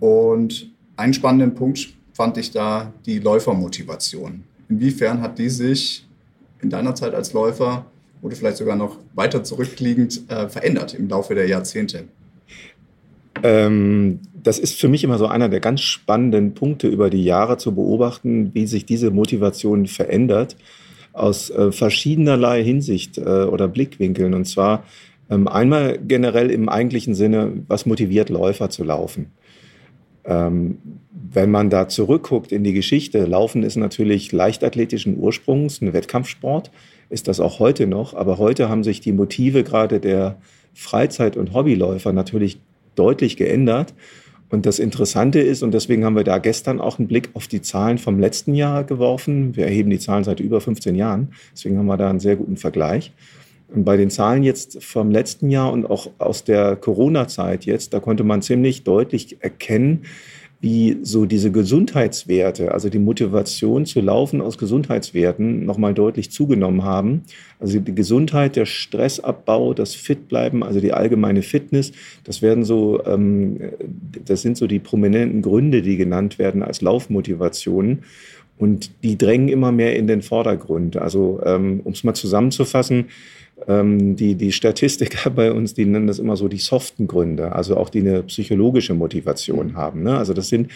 [0.00, 4.42] Und einen spannenden Punkt fand ich da die Läufermotivation.
[4.68, 6.04] Inwiefern hat die sich
[6.60, 7.86] in deiner Zeit als Läufer
[8.22, 12.08] oder vielleicht sogar noch weiter zurückliegend äh, verändert im Laufe der Jahrzehnte?
[13.44, 17.56] Ähm, das ist für mich immer so einer der ganz spannenden Punkte über die Jahre
[17.56, 20.56] zu beobachten, wie sich diese Motivation verändert
[21.12, 24.34] aus äh, verschiedenerlei Hinsicht äh, oder Blickwinkeln.
[24.34, 24.82] Und zwar
[25.30, 29.30] ähm, einmal generell im eigentlichen Sinne, was motiviert Läufer zu laufen?
[30.28, 30.78] Ähm,
[31.10, 36.70] wenn man da zurückguckt in die Geschichte, Laufen ist natürlich leichtathletischen Ursprungs, ein Wettkampfsport,
[37.10, 38.14] ist das auch heute noch.
[38.14, 40.38] Aber heute haben sich die Motive gerade der
[40.74, 42.60] Freizeit- und Hobbyläufer natürlich
[42.94, 43.94] deutlich geändert.
[44.50, 47.60] Und das Interessante ist, und deswegen haben wir da gestern auch einen Blick auf die
[47.60, 49.54] Zahlen vom letzten Jahr geworfen.
[49.56, 51.34] Wir erheben die Zahlen seit über 15 Jahren.
[51.52, 53.12] Deswegen haben wir da einen sehr guten Vergleich.
[53.74, 58.00] Und bei den Zahlen jetzt vom letzten Jahr und auch aus der Corona-Zeit jetzt, da
[58.00, 60.04] konnte man ziemlich deutlich erkennen,
[60.60, 67.22] wie so diese Gesundheitswerte, also die Motivation zu laufen aus Gesundheitswerten nochmal deutlich zugenommen haben.
[67.60, 71.92] Also die Gesundheit, der Stressabbau, das Fitbleiben, also die allgemeine Fitness,
[72.24, 73.60] das werden so, ähm,
[74.24, 78.00] das sind so die prominenten Gründe, die genannt werden als Laufmotivationen.
[78.56, 80.96] Und die drängen immer mehr in den Vordergrund.
[80.96, 83.06] Also ähm, um es mal zusammenzufassen,
[83.66, 87.90] die, die Statistiker bei uns, die nennen das immer so die soften Gründe, also auch
[87.90, 90.02] die eine psychologische Motivation haben.
[90.04, 90.16] Ne?
[90.16, 90.70] Also das sind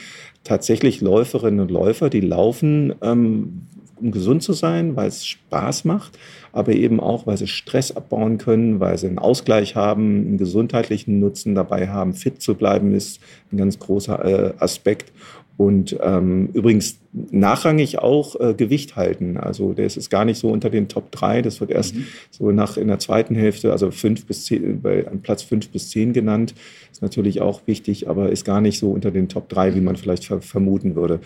[0.45, 3.63] tatsächlich Läuferinnen und Läufer, die laufen, ähm,
[4.01, 6.19] um gesund zu sein, weil es Spaß macht,
[6.53, 11.21] aber eben auch, weil sie Stress abbauen können, weil sie einen Ausgleich haben, einen gesundheitlichen
[11.21, 12.13] Nutzen dabei haben.
[12.13, 13.21] Fit zu bleiben ist
[13.53, 15.13] ein ganz großer äh, Aspekt.
[15.57, 19.37] Und ähm, übrigens nachrangig auch äh, Gewicht halten.
[19.37, 21.43] Also das ist gar nicht so unter den Top 3.
[21.43, 22.07] Das wird erst Mhm.
[22.31, 25.91] so nach in der zweiten Hälfte, also fünf bis zehn, bei an Platz fünf bis
[25.91, 26.55] zehn genannt.
[26.91, 29.97] Ist natürlich auch wichtig, aber ist gar nicht so unter den Top 3, wie man
[29.97, 31.21] vielleicht ver vermuten würde.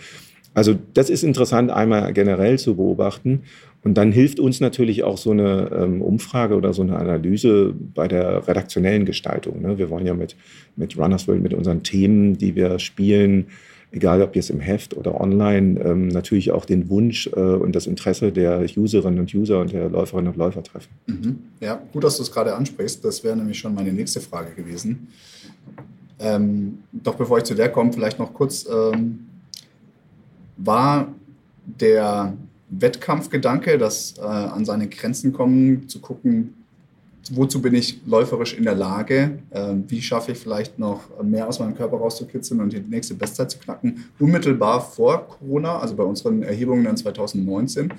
[0.53, 3.43] Also das ist interessant, einmal generell zu beobachten.
[3.83, 8.07] Und dann hilft uns natürlich auch so eine ähm, Umfrage oder so eine Analyse bei
[8.07, 9.61] der redaktionellen Gestaltung.
[9.61, 9.77] Ne?
[9.77, 10.35] Wir wollen ja mit,
[10.75, 13.45] mit Runners World, mit unseren Themen, die wir spielen,
[13.91, 17.87] egal ob jetzt im Heft oder online, ähm, natürlich auch den Wunsch äh, und das
[17.87, 20.89] Interesse der Userinnen und User und der Läuferinnen und Läufer treffen.
[21.07, 21.39] Mhm.
[21.59, 23.03] Ja, gut, dass du es gerade ansprichst.
[23.03, 25.07] Das wäre nämlich schon meine nächste Frage gewesen.
[26.19, 29.27] Ähm, doch bevor ich zu der komme, vielleicht noch kurz, ähm,
[30.57, 31.13] war
[31.65, 32.33] der
[32.69, 36.53] Wettkampfgedanke, das äh, an seine Grenzen kommen, zu gucken,
[37.35, 39.39] wozu bin ich läuferisch in der Lage?
[39.51, 43.51] Ähm, wie schaffe ich vielleicht noch mehr aus meinem Körper rauszukitzeln und die nächste Bestzeit
[43.51, 44.05] zu knacken?
[44.19, 47.93] Unmittelbar vor Corona, also bei unseren Erhebungen dann 2019,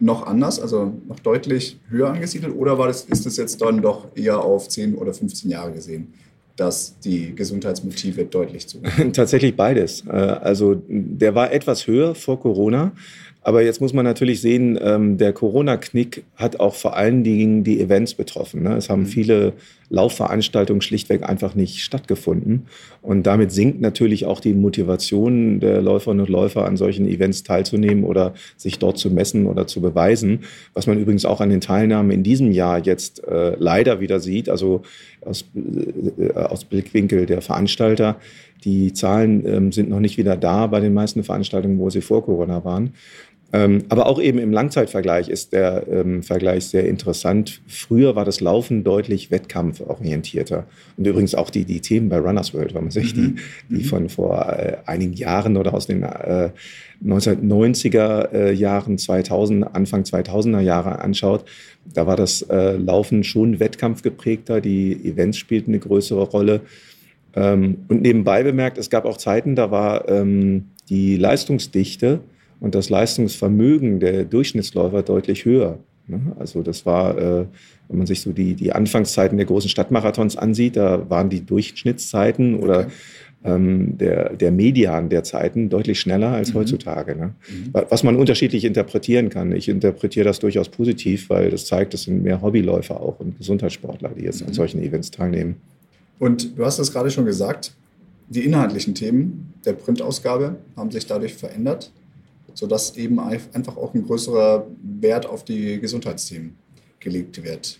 [0.00, 2.54] noch anders, also noch deutlich höher angesiedelt?
[2.54, 6.12] Oder war das, ist das jetzt dann doch eher auf 10 oder 15 Jahre gesehen?
[6.58, 9.12] dass die Gesundheitsmotive deutlich zunehmen?
[9.12, 10.04] Tatsächlich beides.
[10.06, 12.92] Äh, also der war etwas höher vor Corona,
[13.48, 17.80] aber jetzt muss man natürlich sehen, ähm, der Corona-Knick hat auch vor allen Dingen die
[17.80, 18.62] Events betroffen.
[18.62, 18.76] Ne?
[18.76, 19.06] Es haben mhm.
[19.06, 19.52] viele
[19.88, 22.66] Laufveranstaltungen schlichtweg einfach nicht stattgefunden.
[23.00, 28.04] Und damit sinkt natürlich auch die Motivation der Läuferinnen und Läufer, an solchen Events teilzunehmen
[28.04, 30.40] oder sich dort zu messen oder zu beweisen.
[30.74, 34.50] Was man übrigens auch an den Teilnahmen in diesem Jahr jetzt äh, leider wieder sieht,
[34.50, 34.82] also
[35.24, 35.46] aus,
[36.18, 38.16] äh, aus Blickwinkel der Veranstalter.
[38.64, 42.24] Die Zahlen ähm, sind noch nicht wieder da bei den meisten Veranstaltungen, wo sie vor
[42.24, 42.92] Corona waren.
[43.50, 47.62] Ähm, aber auch eben im Langzeitvergleich ist der ähm, Vergleich sehr interessant.
[47.66, 50.66] Früher war das Laufen deutlich wettkampforientierter.
[50.98, 53.38] Und übrigens auch die, die Themen bei Runners World, wenn man sich die, mhm.
[53.70, 53.84] die mhm.
[53.84, 56.50] von vor äh, einigen Jahren oder aus den äh,
[57.02, 61.46] 1990er äh, Jahren, 2000, Anfang 2000er Jahre anschaut,
[61.86, 64.60] da war das äh, Laufen schon wettkampfgeprägter.
[64.60, 66.60] Die Events spielten eine größere Rolle.
[67.34, 72.20] Ähm, und nebenbei bemerkt, es gab auch Zeiten, da war ähm, die Leistungsdichte
[72.60, 75.78] und das Leistungsvermögen der Durchschnittsläufer deutlich höher.
[76.08, 76.20] Ne?
[76.38, 77.46] Also das war, äh,
[77.88, 82.54] wenn man sich so die, die Anfangszeiten der großen Stadtmarathons ansieht, da waren die Durchschnittszeiten
[82.54, 82.64] okay.
[82.64, 82.86] oder
[83.44, 86.58] ähm, der, der Median der Zeiten deutlich schneller als mhm.
[86.58, 87.14] heutzutage.
[87.14, 87.34] Ne?
[87.48, 87.70] Mhm.
[87.88, 89.52] Was man unterschiedlich interpretieren kann.
[89.52, 94.10] Ich interpretiere das durchaus positiv, weil das zeigt, es sind mehr Hobbyläufer auch und Gesundheitssportler,
[94.18, 94.48] die jetzt mhm.
[94.48, 95.56] an solchen Events teilnehmen.
[96.18, 97.74] Und du hast es gerade schon gesagt,
[98.28, 101.92] die inhaltlichen Themen der Printausgabe haben sich dadurch verändert
[102.54, 104.66] sodass eben einfach auch ein größerer
[105.00, 106.56] Wert auf die Gesundheitsthemen
[107.00, 107.78] gelegt wird.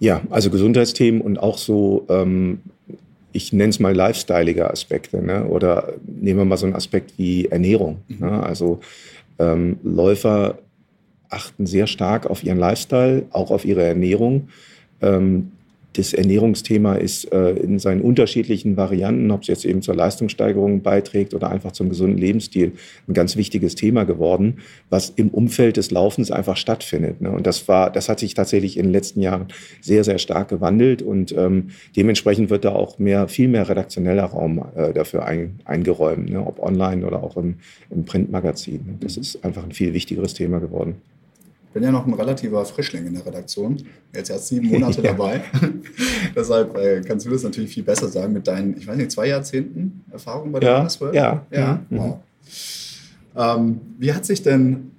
[0.00, 2.60] Ja, also Gesundheitsthemen und auch so, ähm,
[3.32, 5.22] ich nenne es mal lifestyleiger Aspekte.
[5.22, 5.46] Ne?
[5.46, 7.98] Oder nehmen wir mal so einen Aspekt wie Ernährung.
[8.08, 8.18] Mhm.
[8.20, 8.42] Ne?
[8.42, 8.80] Also
[9.38, 10.58] ähm, Läufer
[11.28, 14.48] achten sehr stark auf ihren Lifestyle, auch auf ihre Ernährung.
[15.02, 15.52] Ähm,
[15.98, 21.34] das Ernährungsthema ist äh, in seinen unterschiedlichen Varianten, ob es jetzt eben zur Leistungssteigerung beiträgt
[21.34, 22.72] oder einfach zum gesunden Lebensstil,
[23.08, 24.58] ein ganz wichtiges Thema geworden,
[24.90, 27.20] was im Umfeld des Laufens einfach stattfindet.
[27.20, 27.32] Ne?
[27.32, 29.48] Und das war, das hat sich tatsächlich in den letzten Jahren
[29.80, 34.64] sehr, sehr stark gewandelt und ähm, dementsprechend wird da auch mehr, viel mehr redaktioneller Raum
[34.76, 36.46] äh, dafür ein, eingeräumt, ne?
[36.46, 37.56] ob online oder auch im,
[37.90, 38.98] im Printmagazin.
[39.00, 40.94] Das ist einfach ein viel wichtigeres Thema geworden
[41.78, 43.80] bin ja noch ein relativer Frischling in der Redaktion.
[44.12, 45.42] Jetzt erst sieben Monate dabei.
[46.34, 49.28] Deshalb äh, kannst du das natürlich viel besser sagen mit deinen, ich weiß nicht, zwei
[49.28, 51.14] Jahrzehnten Erfahrung bei der ja, World?
[51.14, 51.46] Ja.
[51.52, 51.80] Ja.
[51.88, 51.98] Mhm.
[51.98, 52.18] Wow.
[53.36, 54.90] Ähm, wie hat sich denn,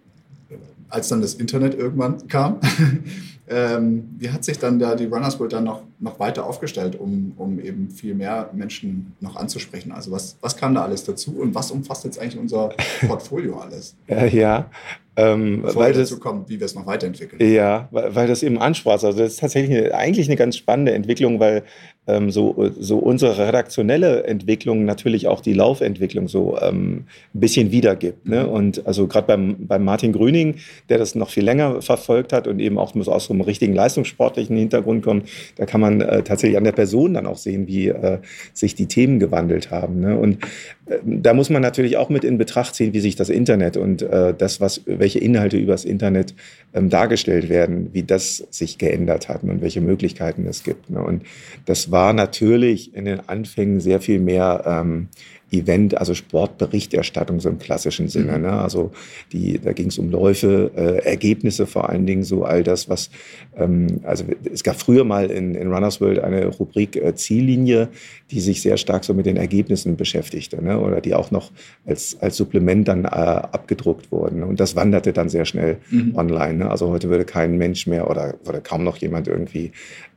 [0.88, 2.62] als dann das Internet irgendwann kam,
[3.50, 7.34] ähm, wie hat sich dann da die Runners World dann noch, noch weiter aufgestellt, um,
[7.36, 9.92] um eben viel mehr Menschen noch anzusprechen?
[9.92, 12.70] Also was, was kam da alles dazu und was umfasst jetzt eigentlich unser
[13.06, 13.98] Portfolio alles?
[14.08, 14.70] ja,
[15.20, 17.42] ähm, Bevor weil dazu kommt, wie wir es noch weiterentwickeln.
[17.52, 18.94] Ja, weil, weil das eben ansprach.
[18.94, 21.64] Also das ist tatsächlich eine, eigentlich eine ganz spannende Entwicklung, weil
[22.08, 28.28] ähm, so, so unsere redaktionelle Entwicklung natürlich auch die Laufentwicklung so ähm, ein bisschen wiedergibt.
[28.28, 28.44] Ne?
[28.44, 28.50] Mhm.
[28.50, 30.56] Und also gerade beim, beim Martin Grüning,
[30.90, 33.74] der das noch viel länger verfolgt hat und eben auch muss aus so einem richtigen
[33.74, 35.24] leistungssportlichen Hintergrund kommen,
[35.56, 38.20] da kann man äh, tatsächlich an der Person dann auch sehen, wie äh,
[38.54, 40.00] sich die Themen gewandelt haben.
[40.00, 40.18] Ne?
[40.18, 40.44] Und
[40.88, 44.02] äh, da muss man natürlich auch mit in Betracht ziehen, wie sich das Internet und
[44.02, 46.36] äh, das, was, welche Inhalte übers Internet
[46.74, 50.92] ähm, dargestellt werden, wie das sich geändert hat und welche Möglichkeiten es gibt.
[50.92, 51.02] Ne?
[51.02, 51.24] Und
[51.66, 55.10] das war war natürlich in den Anfängen sehr viel mehr ähm,
[55.52, 58.38] Event, also Sportberichterstattung so im klassischen Sinne.
[58.38, 58.44] Mhm.
[58.44, 58.52] Ne?
[58.52, 58.92] Also
[59.32, 63.10] die, da ging es um Läufe, äh, Ergebnisse vor allen Dingen, so all das, was,
[63.58, 67.90] ähm, also es gab früher mal in, in Runners World eine Rubrik äh, Ziellinie,
[68.32, 70.80] die sich sehr stark so mit den Ergebnissen beschäftigte, ne?
[70.80, 71.52] oder die auch noch
[71.86, 74.44] als, als Supplement dann äh, abgedruckt wurden.
[74.44, 76.16] Und das wanderte dann sehr schnell mhm.
[76.16, 76.54] online.
[76.56, 76.70] Ne?
[76.70, 79.72] Also heute würde kein Mensch mehr oder, oder kaum noch jemand irgendwie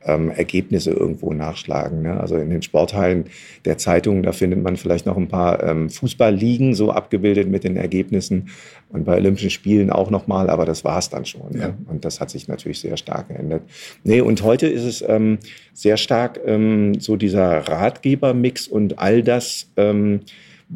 [0.05, 2.01] ähm, Ergebnisse irgendwo nachschlagen.
[2.01, 2.19] Ne?
[2.19, 3.25] Also in den Sporthallen
[3.65, 7.77] der Zeitungen, da findet man vielleicht noch ein paar ähm, Fußballligen so abgebildet mit den
[7.77, 8.49] Ergebnissen
[8.89, 11.51] und bei Olympischen Spielen auch nochmal, aber das war es dann schon.
[11.51, 11.59] Ne?
[11.59, 11.67] Ja.
[11.69, 11.77] Ne?
[11.87, 13.63] Und das hat sich natürlich sehr stark geändert.
[14.03, 15.39] Nee, und heute ist es ähm,
[15.73, 20.21] sehr stark ähm, so dieser Ratgebermix und all das, ähm,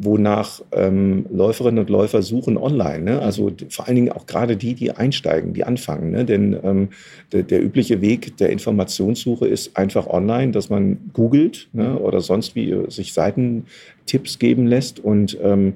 [0.00, 3.00] wonach ähm, Läuferinnen und Läufer suchen online.
[3.00, 3.20] Ne?
[3.20, 6.12] Also vor allen Dingen auch gerade die, die einsteigen, die anfangen.
[6.12, 6.24] Ne?
[6.24, 6.88] Denn ähm,
[7.32, 11.98] der, der, übliche Weg der Informationssuche ist einfach online, dass man googelt ne?
[11.98, 15.00] oder sonst wie sich Seitentipps geben lässt.
[15.00, 15.74] Und ähm,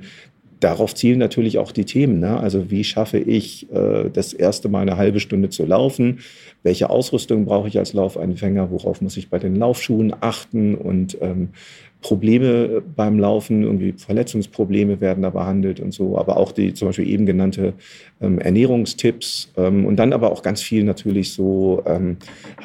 [0.61, 2.21] darauf zielen natürlich auch die Themen.
[2.21, 2.39] Ne?
[2.39, 6.21] Also wie schaffe ich äh, das erste Mal eine halbe Stunde zu laufen?
[6.63, 8.71] Welche Ausrüstung brauche ich als Laufeinfänger?
[8.71, 10.77] Worauf muss ich bei den Laufschuhen achten?
[10.77, 11.49] Und ähm,
[12.03, 17.09] Probleme beim Laufen, irgendwie Verletzungsprobleme werden da behandelt und so, aber auch die zum Beispiel
[17.09, 17.75] eben genannte
[18.21, 22.17] ähm, Ernährungstipps ähm, und dann aber auch ganz viel natürlich so ähm,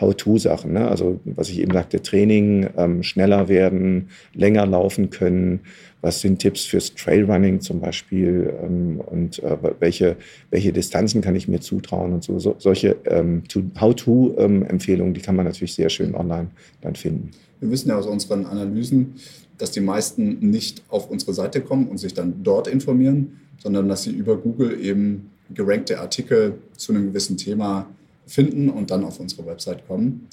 [0.01, 0.73] How-to-Sachen.
[0.73, 0.87] Ne?
[0.87, 5.61] Also was ich eben sagte, Training, ähm, schneller werden, länger laufen können.
[6.01, 10.15] Was sind Tipps fürs Trailrunning zum Beispiel ähm, und äh, welche,
[10.49, 12.39] welche Distanzen kann ich mir zutrauen und so.
[12.39, 13.43] so solche ähm,
[13.79, 16.47] How-to-Empfehlungen, die kann man natürlich sehr schön online
[16.81, 17.31] dann finden.
[17.59, 19.15] Wir wissen ja aus unseren Analysen,
[19.57, 24.03] dass die meisten nicht auf unsere Seite kommen und sich dann dort informieren, sondern dass
[24.03, 27.87] sie über Google eben gerankte Artikel zu einem gewissen Thema
[28.25, 30.27] finden und dann auf unsere Website kommen.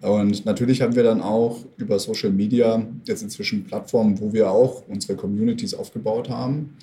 [0.00, 4.82] Und natürlich haben wir dann auch über Social Media jetzt inzwischen Plattformen, wo wir auch
[4.88, 6.76] unsere Communities aufgebaut haben,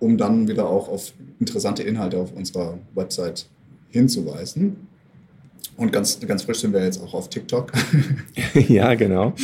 [0.00, 3.46] um dann wieder auch auf interessante Inhalte auf unserer Website
[3.90, 4.76] hinzuweisen.
[5.76, 7.72] Und ganz, ganz frisch sind wir jetzt auch auf TikTok.
[8.68, 9.34] ja, genau.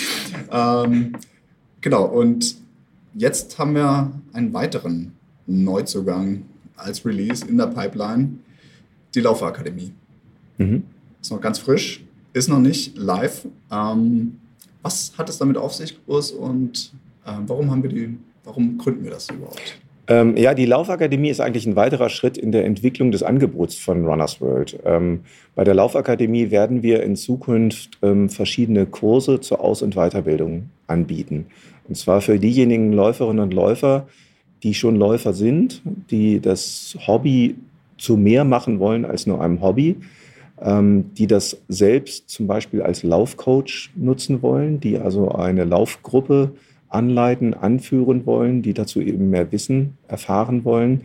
[0.52, 1.12] ähm,
[1.80, 2.56] genau, und
[3.14, 5.12] jetzt haben wir einen weiteren
[5.46, 6.42] Neuzugang
[6.76, 8.38] als Release in der Pipeline,
[9.14, 9.92] die Laufakademie.
[10.58, 10.84] Mhm.
[11.20, 13.46] Ist noch ganz frisch, ist noch nicht live.
[13.70, 14.38] Ähm,
[14.82, 16.92] was hat es damit auf sich, Urs, und
[17.24, 19.78] äh, warum haben wir die, warum gründen wir das überhaupt?
[20.08, 24.06] Ähm, ja, die Laufakademie ist eigentlich ein weiterer Schritt in der Entwicklung des Angebots von
[24.06, 24.78] Runners World.
[24.86, 25.20] Ähm,
[25.54, 31.46] bei der Laufakademie werden wir in Zukunft ähm, verschiedene Kurse zur Aus- und Weiterbildung anbieten.
[31.88, 34.08] Und zwar für diejenigen Läuferinnen und Läufer,
[34.62, 37.56] die schon Läufer sind, die das Hobby
[37.98, 39.96] zu mehr machen wollen als nur einem Hobby,
[40.62, 46.52] ähm, die das selbst zum Beispiel als Laufcoach nutzen wollen, die also eine Laufgruppe
[46.88, 51.02] anleiten, anführen wollen, die dazu eben mehr Wissen erfahren wollen.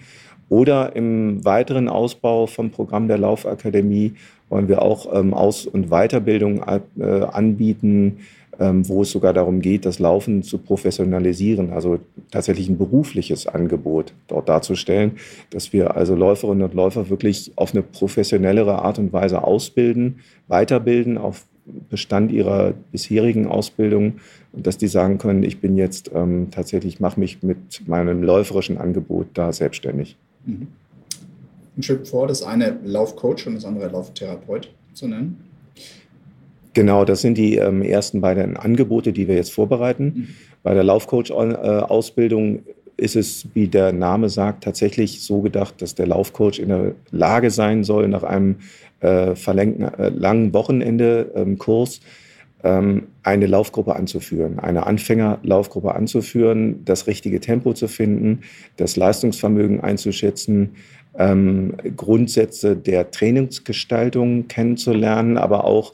[0.50, 4.14] Oder im weiteren Ausbau vom Programm der Laufakademie
[4.50, 8.20] wollen wir auch ähm, Aus- und Weiterbildung äh, anbieten,
[8.60, 11.98] ähm, wo es sogar darum geht, das Laufen zu professionalisieren, also
[12.30, 15.14] tatsächlich ein berufliches Angebot dort darzustellen,
[15.50, 21.18] dass wir also Läuferinnen und Läufer wirklich auf eine professionellere Art und Weise ausbilden, weiterbilden
[21.18, 21.48] auf
[21.90, 24.20] Bestand ihrer bisherigen Ausbildung
[24.52, 28.78] und dass die sagen können, ich bin jetzt ähm, tatsächlich, mache mich mit meinem läuferischen
[28.78, 30.18] Angebot da selbstständig.
[30.46, 30.68] Mhm.
[31.78, 35.38] Ein Schritt vor, das eine Laufcoach und das andere Lauftherapeut zu nennen.
[36.74, 40.06] Genau, das sind die ähm, ersten beiden Angebote, die wir jetzt vorbereiten.
[40.06, 40.28] Mhm.
[40.64, 42.64] Bei der Laufcoach-Ausbildung
[42.98, 47.52] ist es, wie der Name sagt, tatsächlich so gedacht, dass der Laufcoach in der Lage
[47.52, 48.58] sein soll, nach einem
[49.04, 52.00] äh, verlängten, äh, langen Wochenende-Kurs
[52.64, 58.42] ähm, eine Laufgruppe anzuführen, eine Anfängerlaufgruppe anzuführen, das richtige Tempo zu finden,
[58.78, 60.76] das Leistungsvermögen einzuschätzen,
[61.18, 65.94] ähm, Grundsätze der Trainingsgestaltung kennenzulernen, aber auch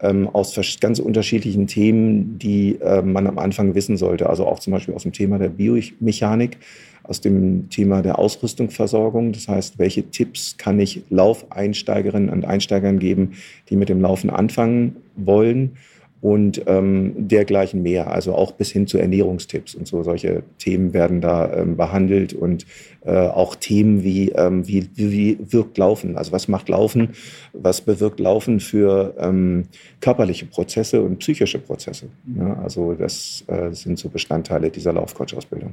[0.00, 4.28] ähm, aus ganz unterschiedlichen Themen, die äh, man am Anfang wissen sollte.
[4.28, 6.58] Also auch zum Beispiel aus dem Thema der Biomechanik,
[7.02, 9.32] aus dem Thema der Ausrüstungsversorgung.
[9.32, 13.32] Das heißt, welche Tipps kann ich Laufeinsteigerinnen und Einsteigern geben,
[13.68, 15.76] die mit dem Laufen anfangen wollen?
[16.20, 18.12] und ähm, dergleichen mehr.
[18.12, 20.02] Also auch bis hin zu Ernährungstipps und so.
[20.02, 22.66] Solche Themen werden da ähm, behandelt und
[23.04, 26.16] äh, auch Themen wie, ähm, wie, wie wirkt Laufen?
[26.16, 27.10] Also was macht Laufen?
[27.52, 29.64] Was bewirkt Laufen für ähm,
[30.00, 32.06] körperliche Prozesse und psychische Prozesse?
[32.36, 35.72] Ja, also das äh, sind so Bestandteile dieser Laufcoach-Ausbildung.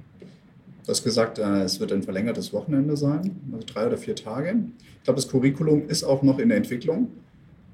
[0.87, 4.55] Du hast gesagt, äh, es wird ein verlängertes Wochenende sein, also drei oder vier Tage.
[4.99, 7.09] Ich glaube, das Curriculum ist auch noch in der Entwicklung.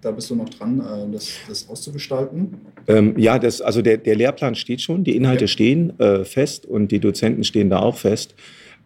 [0.02, 2.56] Da bist du noch dran, äh, das, das auszugestalten?
[2.88, 5.47] Ähm, ja, das, also der, der Lehrplan steht schon, die Inhalte ja.
[5.47, 8.34] stehen äh, fest und die Dozenten stehen da auch fest.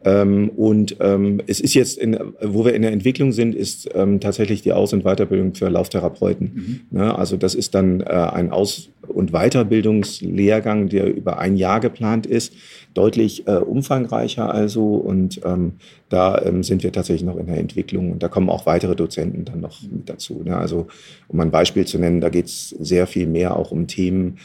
[0.06, 4.20] Ähm, und ähm, es ist jetzt, in, wo wir in der Entwicklung sind, ist ähm,
[4.20, 6.52] tatsächlich die Aus- und Weiterbildung für Lauftherapeuten.
[6.92, 6.98] Mhm.
[6.98, 7.18] Ne?
[7.18, 12.54] Also das ist dann äh, ein Aus- und Weiterbildungslehrgang, der über ein Jahr geplant ist,
[12.94, 14.96] deutlich äh, umfangreicher also.
[14.96, 15.74] Und ähm,
[16.10, 19.46] da ähm, sind wir tatsächlich noch in der Entwicklung und da kommen auch weitere Dozenten
[19.46, 20.44] dann noch mit dazu.
[20.44, 20.56] Ne?
[20.56, 20.88] Also
[21.28, 24.38] um ein Beispiel zu nennen, da geht es sehr viel mehr auch um Themen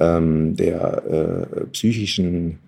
[0.00, 2.58] ähm, der äh, psychischen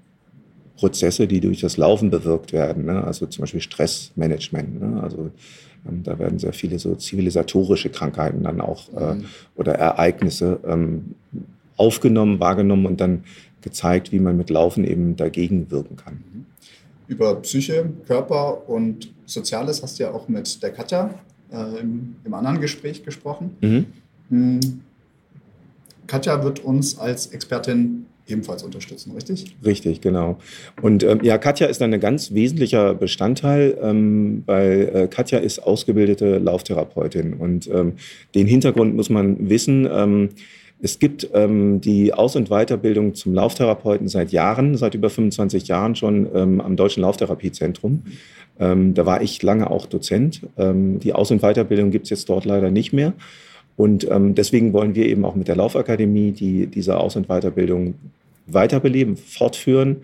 [0.78, 2.86] Prozesse, die durch das Laufen bewirkt werden.
[2.86, 3.02] Ne?
[3.04, 4.80] Also zum Beispiel Stressmanagement.
[4.80, 5.02] Ne?
[5.02, 5.30] Also
[5.88, 9.24] ähm, da werden sehr viele so zivilisatorische Krankheiten dann auch äh, mhm.
[9.56, 11.16] oder Ereignisse ähm,
[11.76, 13.24] aufgenommen, wahrgenommen und dann
[13.60, 16.14] gezeigt, wie man mit Laufen eben dagegen wirken kann.
[16.14, 16.46] Mhm.
[17.08, 21.10] Über Psyche, Körper und Soziales hast du ja auch mit der Katja
[21.50, 23.56] äh, im, im, anderen Gespräch gesprochen.
[23.60, 23.86] Mhm.
[24.28, 24.60] Mhm.
[26.06, 27.97] Katja wird uns als Expertin
[28.28, 29.56] ebenfalls unterstützen, richtig?
[29.64, 30.38] Richtig, genau.
[30.82, 35.60] Und ähm, ja, Katja ist dann ein ganz wesentlicher Bestandteil, ähm, weil äh, Katja ist
[35.60, 37.34] ausgebildete Lauftherapeutin.
[37.34, 37.94] Und ähm,
[38.34, 39.88] den Hintergrund muss man wissen.
[39.90, 40.30] Ähm,
[40.80, 45.96] es gibt ähm, die Aus- und Weiterbildung zum Lauftherapeuten seit Jahren, seit über 25 Jahren
[45.96, 48.02] schon ähm, am Deutschen Lauftherapiezentrum.
[48.60, 50.40] Da war ich lange auch Dozent.
[50.56, 53.12] Die Aus- und Weiterbildung gibt es jetzt dort leider nicht mehr.
[53.78, 57.94] Und ähm, deswegen wollen wir eben auch mit der Laufakademie die, diese Aus- und Weiterbildung
[58.50, 60.02] weiterbeleben, fortführen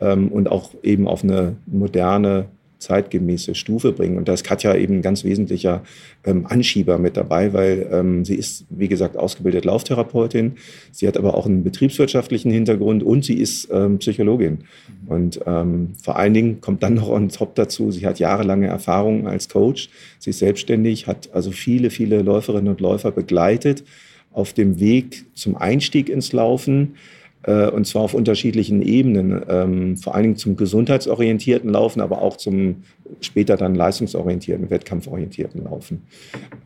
[0.00, 2.46] ähm, und auch eben auf eine moderne
[2.78, 4.18] zeitgemäße Stufe bringen.
[4.18, 5.82] Und da ist Katja eben ein ganz wesentlicher
[6.24, 10.52] ähm, Anschieber mit dabei, weil ähm, sie ist, wie gesagt, ausgebildete Lauftherapeutin.
[10.92, 14.58] Sie hat aber auch einen betriebswirtschaftlichen Hintergrund und sie ist ähm, Psychologin.
[15.06, 19.26] Und ähm, vor allen Dingen kommt dann noch on top dazu, sie hat jahrelange Erfahrung
[19.26, 19.88] als Coach.
[20.18, 23.84] Sie ist selbstständig, hat also viele, viele Läuferinnen und Läufer begleitet
[24.32, 26.96] auf dem Weg zum Einstieg ins Laufen
[27.44, 32.82] und zwar auf unterschiedlichen Ebenen, ähm, vor allen Dingen zum gesundheitsorientierten Laufen, aber auch zum
[33.20, 36.02] später dann leistungsorientierten, wettkampforientierten Laufen.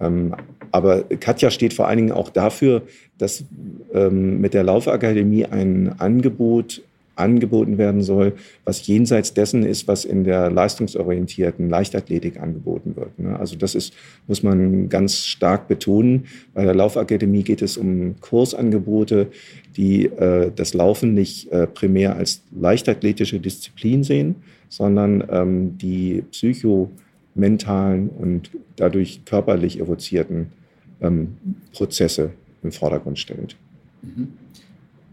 [0.01, 0.35] Ähm,
[0.73, 2.83] aber Katja steht vor allen Dingen auch dafür,
[3.19, 3.45] dass
[3.93, 6.83] ähm, mit der Laufakademie ein Angebot
[7.21, 8.33] angeboten werden soll,
[8.65, 13.19] was jenseits dessen ist, was in der leistungsorientierten Leichtathletik angeboten wird.
[13.19, 13.39] Ne?
[13.39, 13.93] Also das ist,
[14.27, 16.25] muss man ganz stark betonen.
[16.55, 19.29] Bei der Laufakademie geht es um Kursangebote,
[19.77, 24.37] die äh, das Laufen nicht äh, primär als leichtathletische Disziplin sehen,
[24.69, 30.53] sondern ähm, die psychomentalen und dadurch körperlich evozierten
[31.01, 31.37] ähm,
[31.73, 32.31] Prozesse
[32.63, 33.57] im Vordergrund stellt.
[34.03, 34.29] Mhm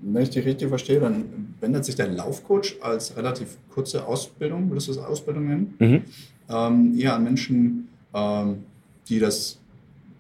[0.01, 4.87] wenn ich dich richtig verstehe, dann wendet sich der Laufcoach als relativ kurze Ausbildung, würdest
[4.87, 6.01] du das Ausbildung nennen, mhm.
[6.49, 8.63] ähm, eher an Menschen, ähm,
[9.09, 9.57] die, das,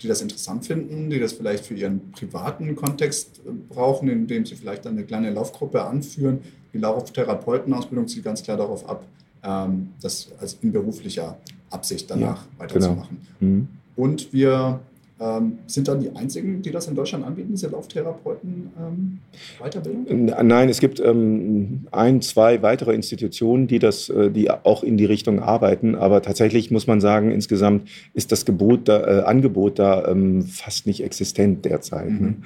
[0.01, 4.55] die das interessant finden, die das vielleicht für ihren privaten Kontext äh, brauchen, indem sie
[4.55, 6.39] vielleicht dann eine kleine Laufgruppe anführen.
[6.73, 9.05] Die Lauftherapeutenausbildung zielt ganz klar darauf ab,
[9.43, 11.37] ähm, das als in beruflicher
[11.69, 13.17] Absicht danach ja, weiterzumachen.
[13.39, 13.51] Genau.
[13.51, 13.67] Mhm.
[13.95, 14.79] Und wir
[15.19, 19.19] ähm, sind dann die einzigen, die das in Deutschland anbieten, diese Lauftherapeuten ähm,
[19.59, 20.25] Weiterbildung?
[20.45, 25.05] Nein, es gibt ähm, ein, zwei weitere Institutionen, die das, äh, die auch in die
[25.05, 25.95] Richtung arbeiten.
[25.95, 30.85] Aber tatsächlich muss man sagen, insgesamt ist das Gebot da, äh, Angebot da ähm, fast
[30.85, 32.09] nicht existent derzeit.
[32.09, 32.13] Ne?
[32.19, 32.43] Mhm.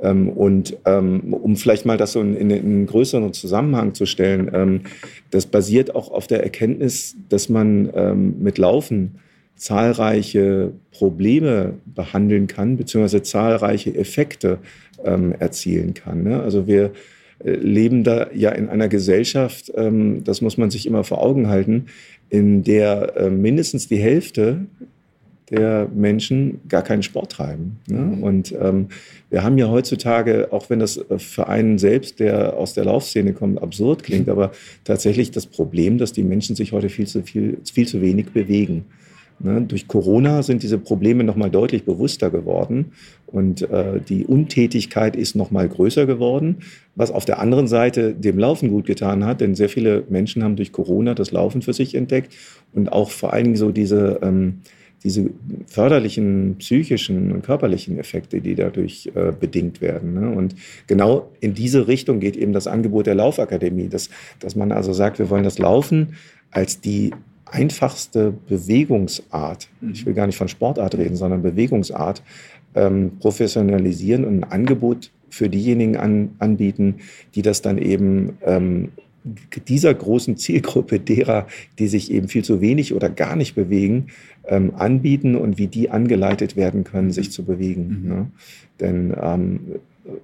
[0.00, 0.32] Ne?
[0.34, 4.82] Und ähm, um vielleicht mal das so in, in, in, einen größeren Zusammenhang zu stellen,
[5.30, 9.20] das basiert auch auf der Erkenntnis, dass man mit Laufen
[9.56, 14.58] zahlreiche Probleme behandeln kann, beziehungsweise zahlreiche Effekte
[15.04, 16.22] ähm, erzielen kann.
[16.22, 16.40] Ne?
[16.40, 16.92] Also wir
[17.44, 21.48] äh, leben da ja in einer Gesellschaft, ähm, das muss man sich immer vor Augen
[21.48, 21.86] halten,
[22.28, 24.66] in der äh, mindestens die Hälfte
[25.50, 27.78] der Menschen gar keinen Sport treiben.
[27.86, 27.98] Ne?
[27.98, 28.22] Mhm.
[28.22, 28.88] Und ähm,
[29.28, 33.34] wir haben ja heutzutage, auch wenn das äh, für einen selbst, der aus der Laufszene
[33.34, 34.52] kommt, absurd klingt, aber
[34.84, 38.86] tatsächlich das Problem, dass die Menschen sich heute viel zu viel, viel zu wenig bewegen.
[39.44, 39.62] Ne?
[39.62, 42.92] Durch Corona sind diese Probleme noch mal deutlich bewusster geworden
[43.26, 46.58] und äh, die Untätigkeit ist noch mal größer geworden,
[46.94, 50.56] was auf der anderen Seite dem Laufen gut getan hat, denn sehr viele Menschen haben
[50.56, 52.34] durch Corona das Laufen für sich entdeckt
[52.72, 54.60] und auch vor allen Dingen so diese ähm,
[55.04, 55.30] diese
[55.66, 60.14] förderlichen psychischen und körperlichen Effekte, die dadurch äh, bedingt werden.
[60.14, 60.30] Ne?
[60.30, 60.54] Und
[60.86, 65.18] genau in diese Richtung geht eben das Angebot der Laufakademie, dass, dass man also sagt,
[65.18, 66.14] wir wollen das Laufen
[66.50, 67.12] als die
[67.52, 72.22] einfachste Bewegungsart, ich will gar nicht von Sportart reden, sondern Bewegungsart,
[72.74, 76.96] ähm, professionalisieren und ein Angebot für diejenigen an, anbieten,
[77.34, 78.90] die das dann eben ähm,
[79.68, 81.46] dieser großen Zielgruppe derer,
[81.78, 84.08] die sich eben viel zu wenig oder gar nicht bewegen,
[84.46, 88.02] ähm, anbieten und wie die angeleitet werden können, sich zu bewegen.
[88.02, 88.08] Mhm.
[88.08, 88.26] Ne?
[88.80, 89.60] Denn ähm,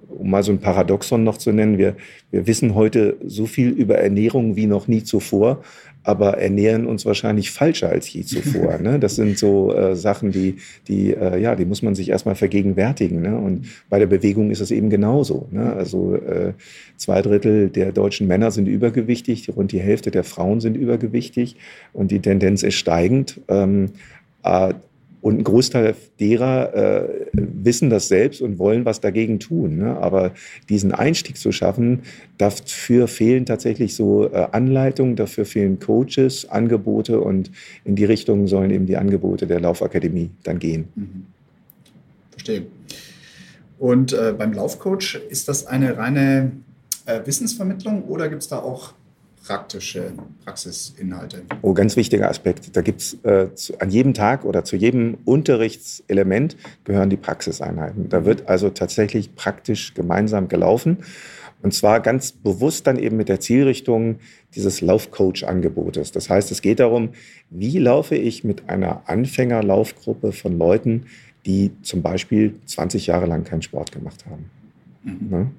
[0.09, 1.95] um mal so ein Paradoxon noch zu nennen, wir,
[2.31, 5.63] wir wissen heute so viel über Ernährung wie noch nie zuvor,
[6.09, 8.79] aber ernähren uns wahrscheinlich falscher als je zuvor.
[8.79, 8.97] Ne?
[8.97, 10.55] Das sind so äh, Sachen, die,
[10.87, 13.21] die, äh, ja, die muss man sich erstmal vergegenwärtigen.
[13.21, 13.37] Ne?
[13.37, 15.47] Und bei der Bewegung ist es eben genauso.
[15.51, 15.71] Ne?
[15.71, 16.53] Also äh,
[16.97, 21.57] zwei Drittel der deutschen Männer sind übergewichtig, rund die Hälfte der Frauen sind übergewichtig
[21.93, 23.39] und die Tendenz ist steigend.
[23.47, 23.91] Ähm,
[24.43, 24.73] äh,
[25.21, 29.77] und ein Großteil derer äh, wissen das selbst und wollen was dagegen tun.
[29.77, 29.97] Ne?
[29.97, 30.31] Aber
[30.69, 32.03] diesen Einstieg zu schaffen,
[32.37, 37.51] dafür fehlen tatsächlich so äh, Anleitungen, dafür fehlen Coaches, Angebote und
[37.83, 40.87] in die Richtung sollen eben die Angebote der Laufakademie dann gehen.
[40.95, 41.25] Mhm.
[42.31, 42.67] Verstehe.
[43.77, 46.51] Und äh, beim Laufcoach, ist das eine reine
[47.05, 48.93] äh, Wissensvermittlung oder gibt es da auch
[49.45, 50.13] praktische
[50.45, 51.43] Praxisinhalte?
[51.61, 52.75] Oh, ganz wichtiger Aspekt.
[52.75, 53.47] Da gibt es äh,
[53.79, 58.09] an jedem Tag oder zu jedem Unterrichtselement gehören die Praxiseinheiten.
[58.09, 60.97] Da wird also tatsächlich praktisch gemeinsam gelaufen.
[61.61, 64.19] Und zwar ganz bewusst dann eben mit der Zielrichtung
[64.55, 66.11] dieses Laufcoach-Angebotes.
[66.11, 67.09] Das heißt, es geht darum,
[67.49, 71.07] wie laufe ich mit einer Anfängerlaufgruppe von Leuten,
[71.45, 74.49] die zum Beispiel 20 Jahre lang keinen Sport gemacht haben.
[75.03, 75.29] Mhm.
[75.29, 75.51] Ne?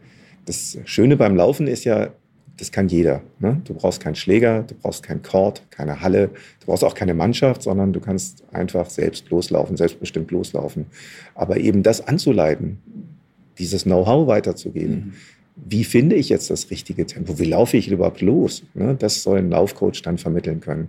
[0.47, 2.11] Das Schöne beim Laufen ist ja,
[2.61, 3.23] das kann jeder.
[3.39, 3.61] Ne?
[3.65, 6.29] Du brauchst keinen Schläger, du brauchst keinen Court, keine Halle,
[6.61, 10.87] du brauchst auch keine Mannschaft, sondern du kannst einfach selbst loslaufen, selbstbestimmt loslaufen.
[11.35, 12.79] Aber eben das anzuleiten,
[13.59, 14.95] dieses Know-how weiterzugeben.
[14.95, 15.13] Mhm.
[15.57, 17.39] Wie finde ich jetzt das richtige Tempo?
[17.39, 18.63] Wie laufe ich überhaupt los?
[18.75, 18.95] Ne?
[18.99, 20.89] Das soll ein Laufcoach dann vermitteln können.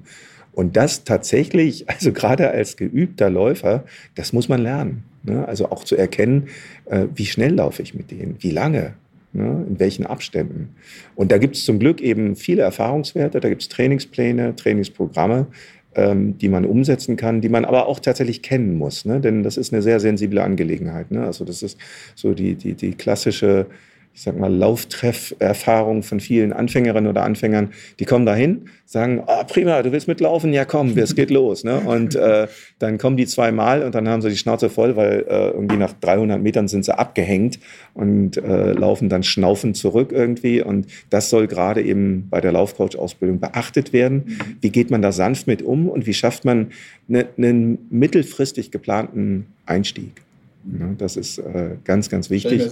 [0.51, 5.03] Und das tatsächlich, also gerade als geübter Läufer, das muss man lernen.
[5.24, 5.47] Ne?
[5.47, 6.49] Also auch zu erkennen,
[6.86, 8.95] äh, wie schnell laufe ich mit denen, wie lange,
[9.34, 9.65] ne?
[9.67, 10.75] in welchen Abständen.
[11.15, 15.47] Und da gibt es zum Glück eben viele Erfahrungswerte, da gibt es Trainingspläne, Trainingsprogramme,
[15.95, 19.05] ähm, die man umsetzen kann, die man aber auch tatsächlich kennen muss.
[19.05, 19.19] Ne?
[19.19, 21.11] Denn das ist eine sehr sensible Angelegenheit.
[21.11, 21.25] Ne?
[21.25, 21.77] Also das ist
[22.15, 23.67] so die, die, die klassische
[24.14, 29.82] ich sag mal, Lauftrefferfahrung von vielen Anfängerinnen oder Anfängern, die kommen dahin, sagen, oh, prima,
[29.84, 31.64] du willst mitlaufen, ja komm, es geht los.
[31.64, 31.80] Ne?
[31.80, 32.47] Und äh,
[32.80, 35.93] dann kommen die zweimal und dann haben sie die Schnauze voll, weil äh, irgendwie nach
[35.93, 37.59] 300 Metern sind sie abgehängt
[37.93, 40.62] und äh, laufen dann schnaufend zurück irgendwie.
[40.62, 44.38] Und das soll gerade eben bei der Laufcoach-Ausbildung beachtet werden.
[44.59, 46.72] Wie geht man da sanft mit um und wie schafft man
[47.07, 50.22] ne, einen mittelfristig geplanten Einstieg?
[50.66, 50.95] Ne?
[50.97, 52.70] Das ist äh, ganz, ganz wichtig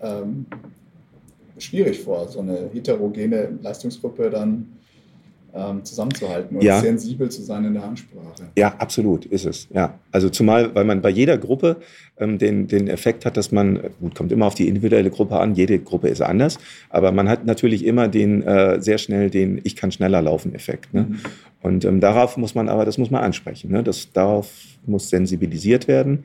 [0.00, 0.46] ähm,
[1.58, 4.78] schwierig vor, so eine heterogene Leistungsgruppe dann
[5.54, 6.80] ähm, zusammenzuhalten und ja.
[6.80, 8.48] sensibel zu sein in der Ansprache.
[8.56, 9.66] Ja, absolut ist es.
[9.72, 11.76] Ja, also zumal, weil man bei jeder Gruppe
[12.18, 15.54] ähm, den, den Effekt hat, dass man, gut, kommt immer auf die individuelle Gruppe an,
[15.54, 16.58] jede Gruppe ist anders,
[16.90, 20.92] aber man hat natürlich immer den äh, sehr schnell den Ich kann schneller laufen Effekt.
[20.92, 21.06] Ne?
[21.08, 21.18] Mhm.
[21.62, 23.70] Und ähm, darauf muss man aber, das muss man ansprechen.
[23.70, 23.82] Ne?
[23.82, 24.52] Das, darauf
[24.86, 26.24] muss sensibilisiert werden.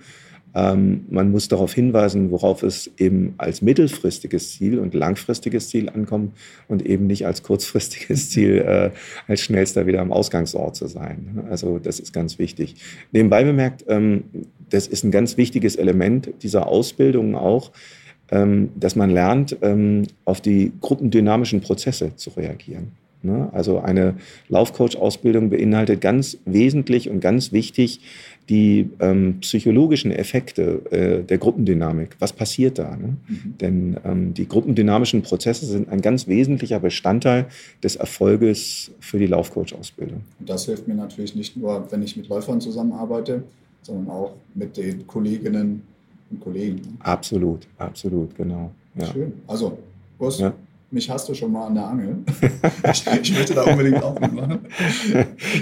[0.55, 6.35] Ähm, man muss darauf hinweisen, worauf es eben als mittelfristiges Ziel und langfristiges Ziel ankommt
[6.67, 8.91] und eben nicht als kurzfristiges Ziel, äh,
[9.27, 11.45] als schnellster wieder am Ausgangsort zu sein.
[11.49, 12.75] Also das ist ganz wichtig.
[13.11, 14.25] Nebenbei bemerkt, ähm,
[14.69, 17.71] das ist ein ganz wichtiges Element dieser Ausbildung auch,
[18.31, 22.91] ähm, dass man lernt, ähm, auf die gruppendynamischen Prozesse zu reagieren.
[23.23, 23.49] Ne?
[23.53, 24.15] Also eine
[24.49, 28.01] Laufcoach-Ausbildung beinhaltet ganz wesentlich und ganz wichtig
[28.49, 32.17] die ähm, psychologischen Effekte äh, der Gruppendynamik.
[32.19, 32.97] Was passiert da?
[32.97, 33.15] Ne?
[33.27, 33.57] Mhm.
[33.61, 37.45] Denn ähm, die gruppendynamischen Prozesse sind ein ganz wesentlicher Bestandteil
[37.81, 40.21] des Erfolges für die Laufcoach-Ausbildung.
[40.39, 43.43] Und das hilft mir natürlich nicht nur, wenn ich mit Läufern zusammenarbeite,
[43.81, 45.83] sondern auch mit den Kolleginnen
[46.29, 46.81] und Kollegen.
[46.99, 48.71] Absolut, absolut, genau.
[48.95, 49.05] Ja.
[49.05, 49.33] Schön.
[49.47, 49.77] Also,
[50.19, 50.53] Urs, ja
[50.93, 52.17] mich hast du schon mal an der Angel.
[52.91, 54.59] ich, ich möchte da unbedingt auch mitmachen.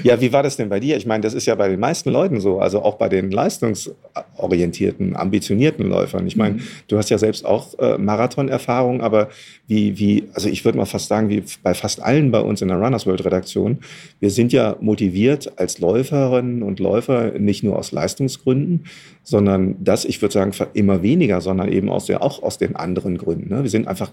[0.03, 0.97] Ja, wie war das denn bei dir?
[0.97, 5.15] Ich meine, das ist ja bei den meisten Leuten so, also auch bei den leistungsorientierten,
[5.15, 6.27] ambitionierten Läufern.
[6.27, 6.61] Ich meine, mhm.
[6.88, 9.29] du hast ja selbst auch äh, Marathonerfahrung, aber
[9.67, 12.67] wie, wie, also ich würde mal fast sagen, wie bei fast allen bei uns in
[12.67, 13.79] der Runners World Redaktion,
[14.19, 18.86] wir sind ja motiviert als Läuferinnen und Läufer nicht nur aus Leistungsgründen,
[19.23, 23.17] sondern das, ich würde sagen, immer weniger, sondern eben aus der, auch aus den anderen
[23.17, 23.53] Gründen.
[23.53, 23.63] Ne?
[23.63, 24.11] Wir sind einfach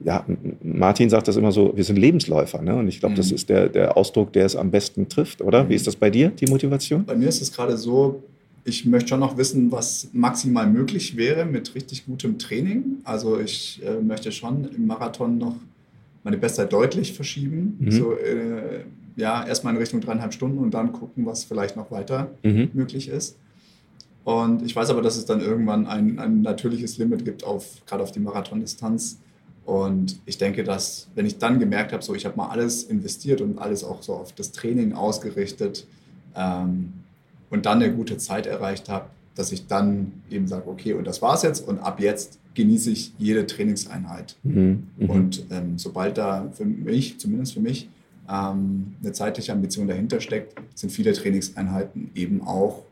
[0.00, 0.24] ja,
[0.62, 2.60] Martin sagt das immer so, wir sind Lebensläufer.
[2.60, 2.74] Ne?
[2.76, 3.16] Und ich glaube, mhm.
[3.16, 5.64] das ist der, der Ausdruck, der es am besten trifft, oder?
[5.64, 5.68] Mhm.
[5.70, 7.04] Wie ist das bei dir, die Motivation?
[7.04, 8.22] Bei mir ist es gerade so,
[8.64, 12.98] ich möchte schon noch wissen, was maximal möglich wäre mit richtig gutem Training.
[13.04, 15.56] Also ich äh, möchte schon im Marathon noch
[16.24, 17.76] meine Bestzeit deutlich verschieben.
[17.78, 17.90] Mhm.
[17.90, 18.80] So, äh,
[19.16, 22.70] ja, erstmal in Richtung dreieinhalb Stunden und dann gucken, was vielleicht noch weiter mhm.
[22.74, 23.38] möglich ist.
[24.24, 28.02] Und ich weiß aber, dass es dann irgendwann ein, ein natürliches Limit gibt, auf, gerade
[28.02, 29.20] auf die Marathondistanz
[29.66, 33.40] und ich denke, dass, wenn ich dann gemerkt habe, so ich habe mal alles investiert
[33.40, 35.86] und alles auch so auf das Training ausgerichtet
[36.36, 36.92] ähm,
[37.50, 41.20] und dann eine gute Zeit erreicht habe, dass ich dann eben sage, okay, und das
[41.20, 44.36] war's jetzt und ab jetzt genieße ich jede Trainingseinheit.
[44.44, 45.12] Mhm, mh.
[45.12, 47.88] Und ähm, sobald da für mich, zumindest für mich,
[48.30, 52.84] ähm, eine zeitliche Ambition dahinter steckt, sind viele Trainingseinheiten eben auch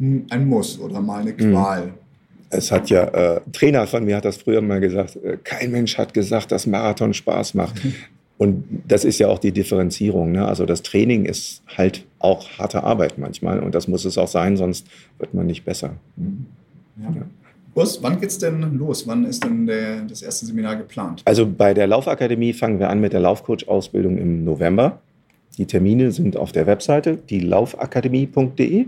[0.00, 1.52] ein Muss oder mal eine mhm.
[1.52, 1.86] Qual.
[1.86, 2.05] Mhm
[2.50, 5.98] es hat ja, äh, Trainer von mir hat das früher mal gesagt, äh, kein Mensch
[5.98, 7.80] hat gesagt, dass Marathon Spaß macht.
[8.38, 10.32] Und das ist ja auch die Differenzierung.
[10.32, 10.46] Ne?
[10.46, 14.58] Also das Training ist halt auch harte Arbeit manchmal und das muss es auch sein,
[14.58, 14.86] sonst
[15.18, 15.94] wird man nicht besser.
[16.98, 17.08] Ja.
[17.14, 17.22] Ja.
[17.74, 19.06] Urs, wann geht's denn los?
[19.06, 21.22] Wann ist denn der, das erste Seminar geplant?
[21.24, 25.00] Also bei der Laufakademie fangen wir an mit der Laufcoach-Ausbildung im November.
[25.58, 28.86] Die Termine sind auf der Webseite, die laufakademie.de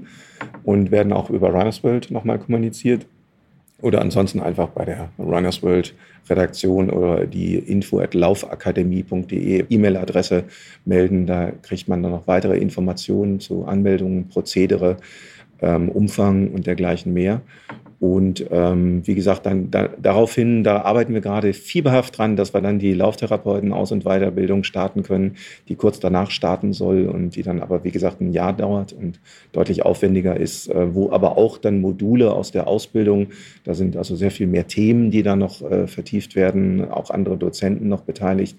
[0.65, 3.07] und werden auch über Runners World nochmal kommuniziert.
[3.81, 5.95] Oder ansonsten einfach bei der Runners World
[6.29, 10.45] Redaktion oder die info at laufakademie.de E-Mail-Adresse
[10.85, 11.27] melden.
[11.27, 14.97] Da kriegt man dann noch weitere Informationen zu Anmeldungen, Prozedere,
[15.61, 17.41] ähm, Umfang und dergleichen mehr.
[18.01, 22.61] Und ähm, wie gesagt, dann da, daraufhin, da arbeiten wir gerade fieberhaft dran, dass wir
[22.61, 25.35] dann die Lauftherapeuten Aus- und Weiterbildung starten können,
[25.69, 29.19] die kurz danach starten soll und die dann aber, wie gesagt, ein Jahr dauert und
[29.51, 33.29] deutlich aufwendiger ist, äh, wo aber auch dann Module aus der Ausbildung,
[33.65, 37.37] da sind also sehr viel mehr Themen, die da noch äh, vertieft werden, auch andere
[37.37, 38.57] Dozenten noch beteiligt.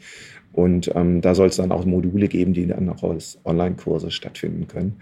[0.52, 4.68] Und ähm, da soll es dann auch Module geben, die dann auch als Online-Kurse stattfinden
[4.68, 4.98] können.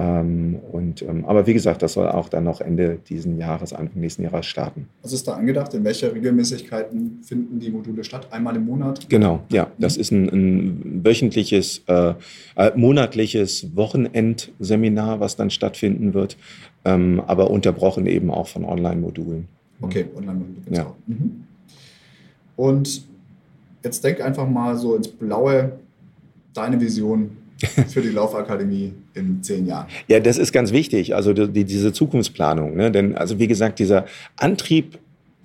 [0.00, 4.00] Ähm, und, ähm, aber wie gesagt, das soll auch dann noch Ende diesen Jahres, Anfang
[4.00, 4.88] nächsten Jahres starten.
[5.02, 5.74] Was ist da angedacht?
[5.74, 8.28] In welcher Regelmäßigkeiten finden die Module statt?
[8.30, 9.10] Einmal im Monat?
[9.10, 9.72] Genau, ja.
[9.76, 12.14] Das ist ein, ein wöchentliches, äh,
[12.54, 16.36] äh, monatliches Wochenendseminar, was dann stattfinden wird,
[16.84, 19.48] ähm, aber unterbrochen eben auch von Online-Modulen.
[19.80, 20.76] Okay, Online-Module.
[20.76, 20.94] Ja.
[21.08, 21.42] Mhm.
[22.54, 23.02] Und
[23.82, 25.72] jetzt denk einfach mal so ins Blaue,
[26.54, 27.30] deine Vision
[27.88, 29.86] für die Laufakademie in zehn Jahren?
[30.06, 32.76] Ja, das ist ganz wichtig, also die, diese Zukunftsplanung.
[32.76, 32.90] Ne?
[32.90, 34.06] Denn, also wie gesagt, dieser
[34.36, 34.98] Antrieb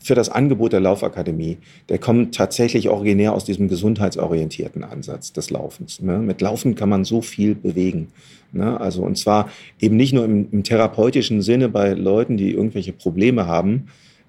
[0.03, 1.57] für das Angebot der Laufakademie,
[1.87, 6.01] der kommt tatsächlich originär aus diesem gesundheitsorientierten Ansatz des Laufens.
[6.01, 6.19] Ne?
[6.19, 8.09] Mit Laufen kann man so viel bewegen.
[8.51, 8.79] Ne?
[8.79, 9.49] Also, und zwar
[9.79, 13.87] eben nicht nur im, im, therapeutischen Sinne bei Leuten, die irgendwelche Probleme haben,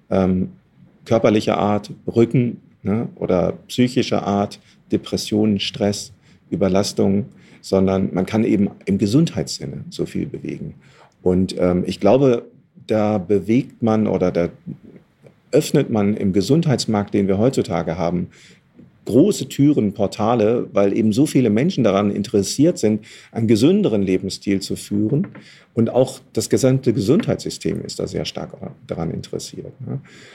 [0.09, 0.51] ähm,
[1.03, 3.09] körperlicher Art, Rücken ne?
[3.15, 4.59] oder psychischer Art,
[4.93, 6.13] Depressionen, Stress,
[6.49, 7.25] Überlastung,
[7.65, 10.75] sondern man kann eben im Gesundheitssinne so viel bewegen.
[11.23, 12.45] Und ähm, ich glaube,
[12.85, 14.49] da bewegt man oder da
[15.51, 18.27] öffnet man im Gesundheitsmarkt, den wir heutzutage haben,
[19.05, 24.75] große Türen, Portale, weil eben so viele Menschen daran interessiert sind, einen gesünderen Lebensstil zu
[24.75, 25.29] führen
[25.75, 28.53] und auch das gesamte Gesundheitssystem ist da sehr stark
[28.87, 29.73] daran interessiert.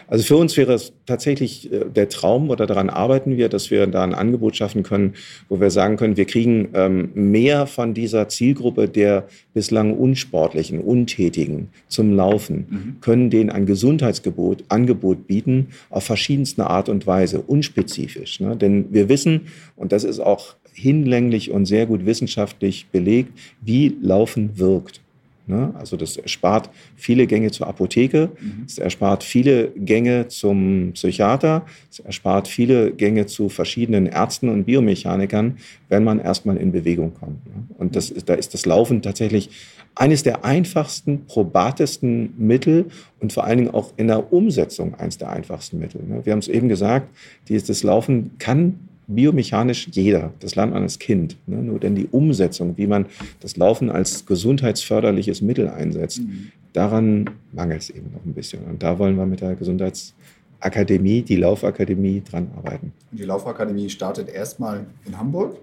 [0.06, 3.86] Also für uns wäre es tatsächlich äh, der Traum oder daran arbeiten wir, dass wir
[3.86, 5.14] da ein Angebot schaffen können,
[5.48, 11.70] wo wir sagen können, wir kriegen ähm, mehr von dieser Zielgruppe der bislang unsportlichen, untätigen
[11.88, 13.00] zum Laufen, mhm.
[13.00, 18.40] können denen ein Gesundheitsgebot, Angebot bieten auf verschiedenste Art und Weise, unspezifisch.
[18.40, 18.58] Ne?
[18.58, 23.32] Denn wir wissen, und das ist auch hinlänglich und sehr gut wissenschaftlich belegt,
[23.62, 25.00] wie Laufen wirkt.
[25.46, 25.74] Ne?
[25.78, 28.64] Also das erspart viele Gänge zur Apotheke, mhm.
[28.66, 35.58] es erspart viele Gänge zum Psychiater, es erspart viele Gänge zu verschiedenen Ärzten und Biomechanikern,
[35.88, 37.44] wenn man erstmal in Bewegung kommt.
[37.46, 37.64] Ne?
[37.78, 39.50] Und das ist, da ist das Laufen tatsächlich
[39.94, 42.86] eines der einfachsten, probatesten Mittel
[43.18, 46.02] und vor allen Dingen auch in der Umsetzung eines der einfachsten Mittel.
[46.06, 46.24] Ne?
[46.24, 47.08] Wir haben es eben gesagt,
[47.48, 48.78] das Laufen kann
[49.14, 50.32] biomechanisch jeder.
[50.40, 51.36] Das lernt man als Kind.
[51.46, 51.56] Ne?
[51.56, 53.06] Nur denn die Umsetzung, wie man
[53.40, 56.52] das Laufen als gesundheitsförderliches Mittel einsetzt, mhm.
[56.72, 58.64] daran mangelt es eben noch ein bisschen.
[58.64, 62.92] Und da wollen wir mit der Gesundheitsakademie, die Laufakademie, dran arbeiten.
[63.12, 65.56] Die Laufakademie startet erstmal in Hamburg.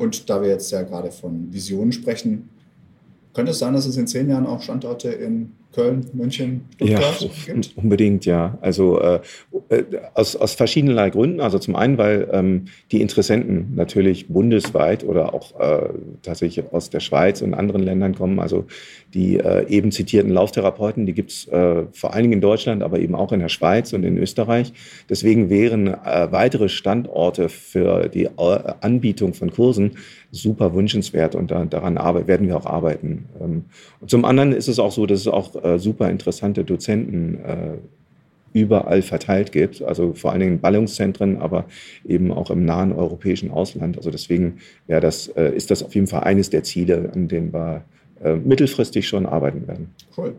[0.00, 2.48] Und da wir jetzt ja gerade von Visionen sprechen,
[3.32, 7.28] könnte es sein, dass es in zehn Jahren auch Standorte in Köln, München, Stuttgart ja,
[7.46, 7.72] gibt?
[7.76, 8.58] Unbedingt, ja.
[8.60, 9.20] Also äh,
[9.68, 11.40] äh, aus, aus verschiedenerlei Gründen.
[11.40, 15.88] Also zum einen, weil ähm, die Interessenten natürlich bundesweit oder auch äh,
[16.22, 18.38] tatsächlich aus der Schweiz und anderen Ländern kommen.
[18.38, 18.66] Also
[19.14, 22.98] die äh, eben zitierten Lauftherapeuten, die gibt es äh, vor allen Dingen in Deutschland, aber
[22.98, 24.72] eben auch in der Schweiz und in Österreich.
[25.08, 29.92] Deswegen wären äh, weitere Standorte für die Anbietung von Kursen
[30.30, 31.96] super wünschenswert und da, daran
[32.26, 33.26] werden wir auch arbeiten.
[33.40, 33.64] Ähm,
[34.00, 37.78] und zum anderen ist es auch so, dass es auch äh, super interessante Dozenten äh,
[38.52, 41.64] überall verteilt gibt, also vor allen Dingen in Ballungszentren, aber
[42.04, 43.96] eben auch im nahen europäischen Ausland.
[43.96, 47.52] Also deswegen ja, das, äh, ist das auf jeden Fall eines der Ziele, an denen
[47.52, 47.84] wir
[48.22, 49.88] äh, mittelfristig schon arbeiten werden.
[50.16, 50.36] Cool.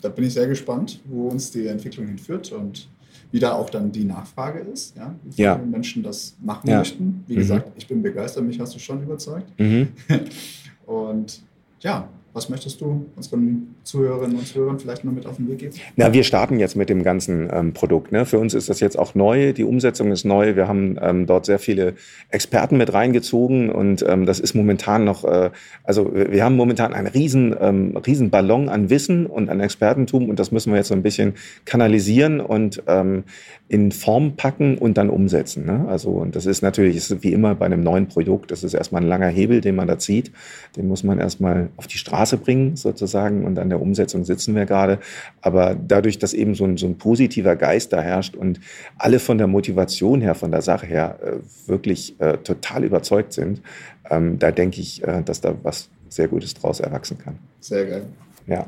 [0.00, 2.88] Da bin ich sehr gespannt, wo uns die Entwicklung hinführt und
[3.30, 5.58] wie da auch dann die Nachfrage ist, ja, wie viele ja.
[5.58, 6.78] Menschen das machen ja.
[6.78, 7.24] möchten.
[7.26, 7.38] Wie mhm.
[7.38, 9.46] gesagt, ich bin begeistert, mich hast du schon überzeugt.
[9.58, 9.88] Mhm.
[10.86, 11.42] und
[11.80, 15.74] ja, was möchtest du unseren Zuhörerinnen und Zuhörern vielleicht noch mit auf den Weg geben?
[15.96, 18.12] Na, wir starten jetzt mit dem ganzen ähm, Produkt.
[18.12, 18.26] Ne?
[18.26, 19.52] Für uns ist das jetzt auch neu.
[19.52, 20.54] Die Umsetzung ist neu.
[20.54, 21.94] Wir haben ähm, dort sehr viele
[22.30, 25.50] Experten mit reingezogen und ähm, das ist momentan noch, äh,
[25.82, 30.38] also wir haben momentan einen riesen, ähm, riesen Ballon an Wissen und an Expertentum und
[30.38, 31.34] das müssen wir jetzt so ein bisschen
[31.64, 33.24] kanalisieren und ähm,
[33.66, 35.66] in Form packen und dann umsetzen.
[35.66, 35.86] Ne?
[35.88, 39.02] Also und das ist natürlich, ist wie immer bei einem neuen Produkt, das ist erstmal
[39.02, 40.30] ein langer Hebel, den man da zieht.
[40.76, 44.66] Den muss man erstmal auf die Straße bringen sozusagen und an der Umsetzung sitzen wir
[44.66, 44.98] gerade.
[45.40, 48.60] Aber dadurch, dass eben so ein, so ein positiver Geist da herrscht und
[48.96, 53.62] alle von der Motivation her, von der Sache her äh, wirklich äh, total überzeugt sind,
[54.10, 57.38] ähm, da denke ich, äh, dass da was sehr Gutes draus erwachsen kann.
[57.60, 58.06] Sehr geil.
[58.46, 58.66] Ja.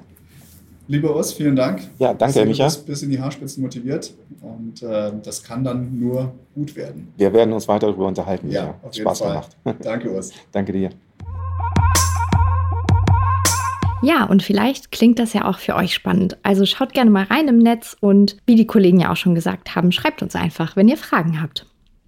[0.91, 1.83] Lieber Urs, vielen Dank.
[2.01, 2.65] Ja, danke, Micha.
[2.65, 7.13] Du bist bis in die Haarspitzen motiviert und äh, das kann dann nur gut werden.
[7.17, 8.51] Wir werden uns weiter darüber unterhalten.
[8.51, 9.45] Ja, auf Spaß jeden Fall.
[9.63, 9.85] gemacht.
[9.85, 10.33] Danke, Urs.
[10.53, 10.91] danke dir.
[14.03, 16.39] Ja, und vielleicht klingt das ja auch für euch spannend.
[16.43, 19.77] Also schaut gerne mal rein im Netz und wie die Kollegen ja auch schon gesagt
[19.77, 21.67] haben, schreibt uns einfach, wenn ihr Fragen habt.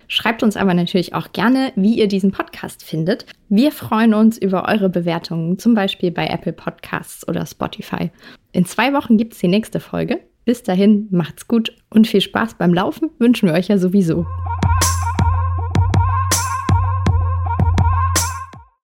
[0.09, 3.26] Schreibt uns aber natürlich auch gerne, wie ihr diesen Podcast findet.
[3.49, 8.11] Wir freuen uns über eure Bewertungen, zum Beispiel bei Apple Podcasts oder Spotify.
[8.53, 10.20] In zwei Wochen gibt es die nächste Folge.
[10.45, 14.26] Bis dahin, macht's gut und viel Spaß beim Laufen wünschen wir euch ja sowieso.